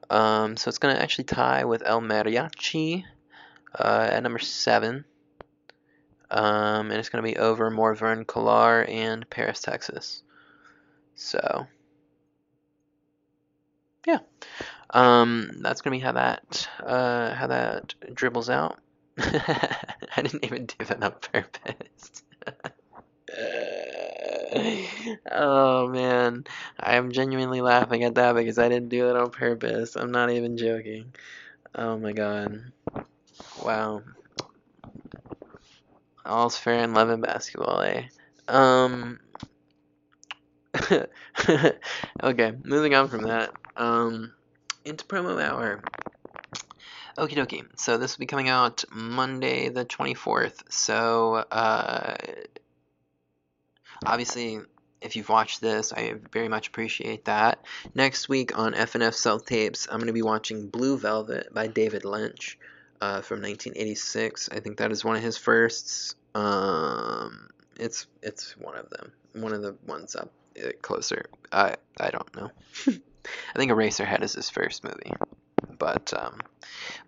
Um, 0.10 0.56
so 0.56 0.70
it's 0.70 0.78
going 0.78 0.96
to 0.96 1.02
actually 1.02 1.26
tie 1.26 1.66
with 1.66 1.84
El 1.86 2.00
Mariachi 2.00 3.04
uh, 3.78 4.08
at 4.14 4.24
number 4.24 4.40
7. 4.40 5.04
Um, 6.32 6.90
and 6.90 6.94
it's 6.94 7.10
going 7.10 7.22
to 7.22 7.30
be 7.30 7.36
over 7.36 7.70
Morvern 7.70 8.26
Callar 8.26 8.86
and 8.88 9.30
Paris, 9.30 9.60
Texas. 9.60 10.24
So, 11.16 11.68
yeah. 14.08 14.20
Um, 14.90 15.52
that's 15.60 15.82
gonna 15.82 15.98
be 15.98 16.00
how 16.00 16.14
that 16.14 16.70
uh, 16.82 17.34
how 17.34 17.48
that 17.48 17.94
dribbles 18.14 18.50
out. 18.50 18.80
I 19.18 19.78
didn't 20.16 20.46
even 20.46 20.66
do 20.66 20.86
that 20.86 21.04
on 21.04 21.14
purpose. 21.22 22.24
oh 25.32 25.90
man, 25.90 26.46
I 26.80 26.96
am 26.96 27.12
genuinely 27.12 27.60
laughing 27.60 28.06
at 28.06 28.16
that 28.16 28.34
because 28.34 28.58
I 28.58 28.70
didn't 28.70 28.90
do 28.90 29.10
it 29.10 29.18
on 29.18 29.30
purpose. 29.30 29.98
I'm 29.98 30.12
not 30.12 30.32
even 30.32 30.58
joking. 30.58 31.14
Oh 31.76 31.98
my 31.98 32.14
god. 32.14 32.72
Wow. 33.62 34.04
All's 36.26 36.58
fair 36.58 36.84
in 36.84 36.94
love 36.94 37.10
and 37.10 37.22
basketball, 37.22 37.82
eh? 37.82 38.04
Um. 38.48 39.20
okay, 42.24 42.54
moving 42.64 42.96
on 42.96 43.10
from 43.10 43.24
that. 43.24 43.52
Um, 43.78 44.34
into 44.84 45.06
promo 45.06 45.42
hour. 45.42 45.82
Okie 47.18 47.36
dokie. 47.36 47.66
So 47.80 47.98
this 47.98 48.16
will 48.16 48.22
be 48.22 48.28
coming 48.28 48.50
out 48.50 48.84
Monday 48.92 49.70
the 49.70 49.86
24th. 49.86 50.72
So, 50.72 51.36
uh, 51.36 52.16
obviously, 54.06 54.60
if 55.02 55.16
you've 55.16 55.30
watched 55.30 55.62
this, 55.62 55.94
I 55.94 56.16
very 56.32 56.48
much 56.48 56.68
appreciate 56.68 57.26
that. 57.26 57.64
Next 57.96 58.30
week 58.30 58.58
on 58.58 58.74
FNF 58.74 59.14
Self 59.14 59.46
Tapes, 59.46 59.88
I'm 59.90 59.98
going 59.98 60.08
to 60.08 60.14
be 60.14 60.22
watching 60.22 60.68
Blue 60.68 60.98
Velvet 60.98 61.54
by 61.54 61.68
David 61.68 62.06
Lynch 62.06 62.58
uh, 63.02 63.22
from 63.22 63.42
1986. 63.42 64.50
I 64.52 64.60
think 64.60 64.78
that 64.78 64.92
is 64.92 65.04
one 65.04 65.16
of 65.16 65.24
his 65.24 65.38
firsts. 65.38 66.16
Um, 66.36 67.50
it's 67.80 68.08
it's 68.22 68.58
one 68.58 68.76
of 68.76 68.90
them, 68.90 69.12
one 69.34 69.54
of 69.54 69.62
the 69.62 69.76
ones 69.86 70.16
up 70.16 70.32
uh, 70.64 70.70
closer. 70.82 71.26
I 71.52 71.76
I 72.00 72.10
don't 72.10 72.36
know. 72.36 72.52
I 73.54 73.60
think 73.60 73.72
Eraserhead 73.72 74.24
is 74.24 74.34
his 74.34 74.50
first 74.50 74.84
movie, 74.84 75.14
but 75.78 76.14
um, 76.16 76.40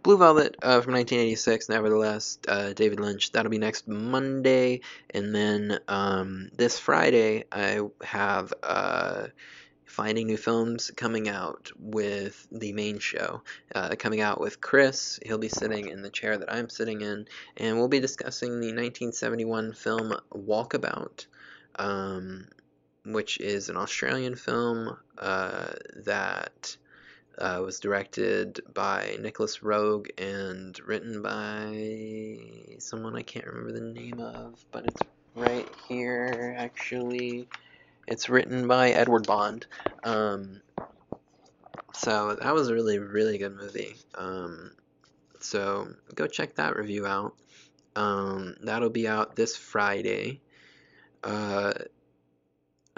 Blue 0.04 0.18
Velvet 0.18 0.56
uh, 0.62 0.82
from 0.82 0.94
1986. 0.94 1.70
Nevertheless, 1.70 2.40
uh, 2.48 2.74
David 2.74 3.00
Lynch. 3.00 3.32
That'll 3.32 3.52
be 3.52 3.58
next 3.58 3.88
Monday, 3.88 4.82
and 5.10 5.34
then 5.34 5.80
um, 5.88 6.50
this 6.56 6.80
Friday 6.80 7.46
I 7.52 7.82
have 8.04 8.54
uh, 8.64 9.28
Finding 9.86 10.28
New 10.28 10.38
Films 10.38 10.92
coming 10.96 11.28
out 11.28 11.72
with 11.78 12.48
the 12.52 12.72
main 12.74 13.00
show. 13.00 13.42
Uh, 13.74 13.96
coming 13.98 14.22
out 14.22 14.40
with 14.40 14.62
Kris. 14.62 15.20
He'll 15.26 15.38
be 15.38 15.50
sitting 15.50 15.90
in 15.90 16.02
the 16.02 16.10
chair 16.10 16.38
that 16.38 16.54
I'm 16.54 16.70
sitting 16.70 17.02
in, 17.02 17.28
and 17.58 17.78
we'll 17.78 17.88
be 17.88 18.00
discussing 18.00 18.52
the 18.52 18.68
1971 18.68 19.74
film 19.74 20.14
Walkabout. 20.32 21.26
Um, 21.76 22.48
which 23.14 23.40
is 23.40 23.70
an 23.70 23.78
Australian 23.78 24.36
film 24.36 24.98
uh, 25.18 25.72
that 26.06 26.78
uh, 27.38 27.62
was 27.64 27.80
directed 27.80 28.60
by 28.74 29.16
Nicolas 29.20 29.60
Roeg 29.60 30.08
and 30.18 30.80
written 30.82 31.22
by 31.22 32.78
someone 32.80 33.16
I 33.16 33.22
can't 33.22 33.46
remember 33.46 33.72
the 33.72 33.94
name 33.94 34.20
of, 34.20 34.64
but 34.72 34.86
it's 34.86 35.02
right 35.36 35.68
here 35.88 36.56
actually. 36.58 37.48
It's 38.08 38.28
written 38.28 38.68
by 38.68 38.90
Edward 38.90 39.28
Bond. 39.28 39.68
Um, 40.04 40.62
so 41.94 42.36
that 42.42 42.54
was 42.54 42.70
a 42.70 42.74
really, 42.74 42.98
really 42.98 43.38
good 43.38 43.56
movie. 43.56 43.96
Um, 44.16 44.72
so 45.40 45.90
go 46.16 46.28
check 46.28 46.56
that 46.56 46.76
review 46.76 47.06
out. 47.06 47.36
Um, 47.96 48.56
that'll 48.62 48.90
be 48.90 49.08
out 49.08 49.36
this 49.36 49.56
Friday. 49.56 50.42
Uh, 51.24 51.74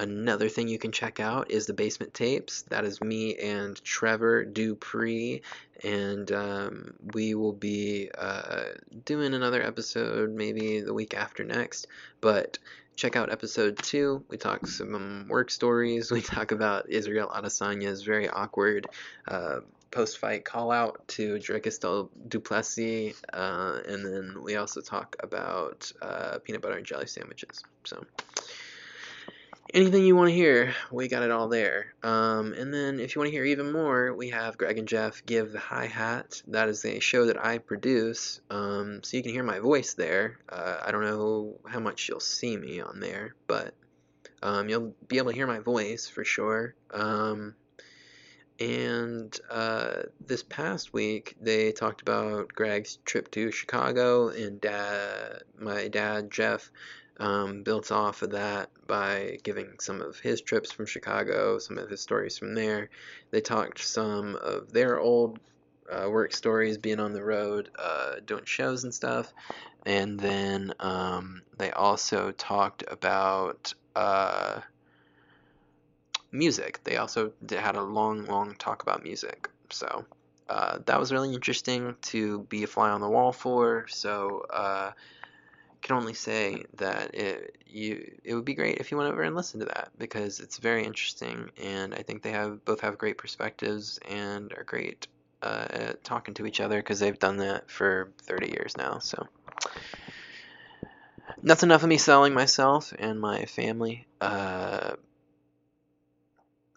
another 0.01 0.49
thing 0.49 0.67
you 0.67 0.79
can 0.79 0.91
check 0.91 1.19
out 1.19 1.51
is 1.51 1.67
the 1.67 1.73
Basement 1.73 2.13
Tapes. 2.13 2.63
That 2.63 2.85
is 2.85 2.99
me 3.01 3.35
and 3.37 3.81
Trevor 3.83 4.43
Dupree, 4.43 5.43
and 5.83 6.31
um, 6.31 6.93
we 7.13 7.35
will 7.35 7.53
be 7.53 8.09
uh, 8.17 8.63
doing 9.05 9.33
another 9.33 9.61
episode 9.61 10.31
maybe 10.31 10.81
the 10.81 10.93
week 10.93 11.13
after 11.13 11.43
next. 11.43 11.87
But 12.19 12.57
check 12.95 13.15
out 13.15 13.31
episode 13.31 13.77
two. 13.77 14.23
We 14.27 14.37
talk 14.37 14.65
some 14.65 15.27
work 15.29 15.51
stories. 15.51 16.11
We 16.21 16.21
talk 16.21 16.51
about 16.51 16.89
Israel 16.89 17.31
Adesanya's 17.33 18.01
very 18.01 18.27
awkward 18.27 18.87
uh, 19.27 19.59
post-fight 19.91 20.45
call 20.45 20.71
out 20.71 21.07
to 21.09 21.35
Dricus 21.35 21.79
du 22.27 22.39
Plessis, 22.39 23.13
uh, 23.31 23.81
and 23.87 24.03
then 24.05 24.37
we 24.41 24.55
also 24.55 24.81
talk 24.81 25.15
about 25.19 25.91
uh, 26.01 26.39
peanut 26.43 26.61
butter 26.61 26.77
and 26.77 26.85
jelly 26.85 27.07
sandwiches. 27.07 27.63
So 27.83 28.03
anything 29.73 30.05
you 30.05 30.15
want 30.15 30.29
to 30.29 30.35
hear, 30.35 30.73
we 30.91 31.07
got 31.07 31.23
it 31.23 31.31
all 31.31 31.47
there. 31.47 31.93
Um, 32.03 32.53
and 32.53 32.73
then 32.73 32.99
if 32.99 33.15
you 33.15 33.19
want 33.19 33.27
to 33.27 33.35
hear 33.35 33.45
even 33.45 33.71
more, 33.71 34.13
we 34.13 34.29
have 34.29 34.57
Greg 34.57 34.77
and 34.77 34.87
Jeff 34.87 35.25
Give 35.25 35.51
the 35.51 35.59
Hi 35.59 35.85
Hat. 35.85 36.41
That 36.47 36.69
is 36.69 36.83
a 36.85 36.99
show 36.99 37.25
that 37.25 37.43
I 37.43 37.57
produce, 37.57 38.41
um, 38.49 39.01
so 39.03 39.17
you 39.17 39.23
can 39.23 39.31
hear 39.31 39.43
my 39.43 39.59
voice 39.59 39.93
there. 39.93 40.39
Uh, 40.49 40.77
I 40.85 40.91
don't 40.91 41.03
know 41.03 41.59
how 41.65 41.79
much 41.79 42.09
you'll 42.09 42.19
see 42.19 42.57
me 42.57 42.81
on 42.81 42.99
there, 42.99 43.35
but 43.47 43.73
um, 44.43 44.69
you'll 44.69 44.93
be 45.07 45.17
able 45.17 45.31
to 45.31 45.35
hear 45.35 45.47
my 45.47 45.59
voice 45.59 46.07
for 46.07 46.23
sure. 46.23 46.75
Um, 46.91 47.55
and 48.59 49.39
uh, 49.49 50.03
this 50.23 50.43
past 50.43 50.93
week, 50.93 51.35
they 51.41 51.71
talked 51.71 52.01
about 52.01 52.49
Greg's 52.49 52.97
trip 53.05 53.31
to 53.31 53.51
Chicago, 53.51 54.29
and 54.29 54.61
dad, 54.61 55.43
my 55.57 55.87
dad, 55.87 56.29
Jeff, 56.29 56.69
um, 57.21 57.61
built 57.61 57.91
off 57.91 58.23
of 58.23 58.31
that 58.31 58.69
by 58.87 59.37
giving 59.43 59.79
some 59.79 60.01
of 60.01 60.19
his 60.19 60.41
trips 60.41 60.71
from 60.71 60.87
Chicago, 60.87 61.59
some 61.59 61.77
of 61.77 61.87
his 61.89 62.01
stories 62.01 62.37
from 62.37 62.55
there. 62.55 62.89
They 63.29 63.41
talked 63.41 63.79
some 63.79 64.35
of 64.35 64.73
their 64.73 64.99
old 64.99 65.39
uh, 65.89 66.09
work 66.09 66.33
stories, 66.33 66.79
being 66.79 66.99
on 66.99 67.13
the 67.13 67.23
road, 67.23 67.69
uh, 67.77 68.15
doing 68.25 68.45
shows 68.45 68.83
and 68.83 68.93
stuff. 68.93 69.31
And 69.85 70.19
then 70.19 70.73
um, 70.79 71.43
they 71.57 71.69
also 71.71 72.31
talked 72.31 72.83
about 72.87 73.71
uh, 73.95 74.61
music. 76.31 76.79
They 76.83 76.97
also 76.97 77.33
had 77.49 77.75
a 77.75 77.83
long, 77.83 78.25
long 78.25 78.55
talk 78.55 78.81
about 78.81 79.03
music. 79.03 79.47
So 79.69 80.05
uh, 80.49 80.79
that 80.87 80.99
was 80.99 81.11
really 81.11 81.35
interesting 81.35 81.95
to 82.01 82.39
be 82.49 82.63
a 82.63 82.67
fly 82.67 82.89
on 82.89 82.99
the 82.99 83.09
wall 83.09 83.31
for. 83.31 83.85
So 83.89 84.45
uh, 84.51 84.91
can 85.81 85.95
only 85.95 86.13
say 86.13 86.63
that 86.77 87.15
it 87.15 87.57
you 87.65 88.19
it 88.23 88.35
would 88.35 88.45
be 88.45 88.53
great 88.53 88.77
if 88.77 88.91
you 88.91 88.97
went 88.97 89.11
over 89.11 89.23
and 89.23 89.35
listened 89.35 89.61
to 89.61 89.65
that 89.65 89.89
because 89.97 90.39
it's 90.39 90.57
very 90.57 90.85
interesting 90.85 91.49
and 91.61 91.93
I 91.93 92.03
think 92.03 92.21
they 92.21 92.31
have 92.31 92.63
both 92.65 92.81
have 92.81 92.97
great 92.97 93.17
perspectives 93.17 93.99
and 94.07 94.53
are 94.53 94.63
great 94.63 95.07
uh, 95.41 95.67
at 95.69 96.03
talking 96.03 96.33
to 96.35 96.45
each 96.45 96.59
other 96.59 96.77
because 96.77 96.99
they've 96.99 97.17
done 97.17 97.37
that 97.37 97.69
for 97.69 98.11
30 98.23 98.47
years 98.47 98.77
now. 98.77 98.99
So 98.99 99.27
that's 101.43 101.63
enough 101.63 101.83
of 101.83 101.89
me 101.89 101.97
selling 101.97 102.33
myself 102.33 102.93
and 102.97 103.19
my 103.19 103.45
family. 103.45 104.07
Uh, 104.19 104.95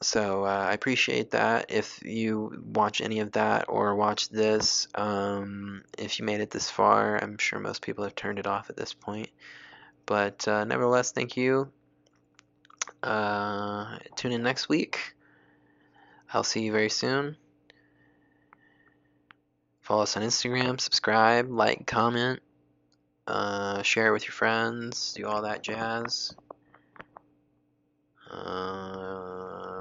so 0.02 0.44
uh, 0.44 0.66
I 0.68 0.72
appreciate 0.72 1.30
that. 1.30 1.70
If 1.70 2.02
you 2.02 2.62
watch 2.64 3.00
any 3.00 3.20
of 3.20 3.32
that 3.32 3.66
or 3.68 3.94
watch 3.94 4.28
this, 4.28 4.88
um, 4.94 5.82
if 5.96 6.18
you 6.18 6.24
made 6.24 6.40
it 6.40 6.50
this 6.50 6.70
far, 6.70 7.16
I'm 7.22 7.38
sure 7.38 7.58
most 7.58 7.82
people 7.82 8.04
have 8.04 8.14
turned 8.14 8.38
it 8.38 8.46
off 8.46 8.70
at 8.70 8.76
this 8.76 8.92
point. 8.92 9.30
But 10.06 10.46
uh, 10.46 10.64
nevertheless, 10.64 11.12
thank 11.12 11.36
you. 11.36 11.70
Uh, 13.02 13.98
tune 14.16 14.32
in 14.32 14.42
next 14.42 14.68
week. 14.68 15.14
I'll 16.32 16.44
see 16.44 16.62
you 16.62 16.72
very 16.72 16.90
soon. 16.90 17.36
Follow 19.80 20.02
us 20.02 20.16
on 20.16 20.22
Instagram, 20.22 20.80
subscribe, 20.80 21.50
like, 21.50 21.86
comment, 21.86 22.40
uh, 23.26 23.82
share 23.82 24.12
with 24.14 24.24
your 24.24 24.32
friends, 24.32 25.12
do 25.12 25.26
all 25.26 25.42
that 25.42 25.62
jazz. 25.62 26.34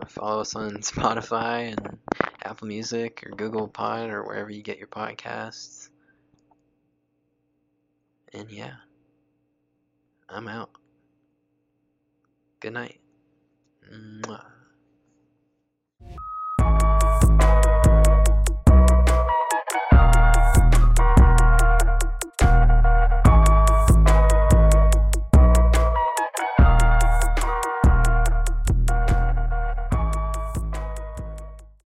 Follow 0.07 0.41
us 0.41 0.55
on 0.55 0.77
Spotify 0.81 1.71
and 1.71 1.97
Apple 2.43 2.67
Music 2.67 3.23
or 3.25 3.31
Google 3.35 3.67
Pod 3.67 4.09
or 4.09 4.23
wherever 4.23 4.49
you 4.49 4.61
get 4.61 4.77
your 4.77 4.87
podcasts. 4.87 5.89
And 8.33 8.49
yeah, 8.49 8.75
I'm 10.29 10.47
out. 10.47 10.71
Good 12.59 12.73
night. 12.73 12.99
Mwah. 13.91 14.52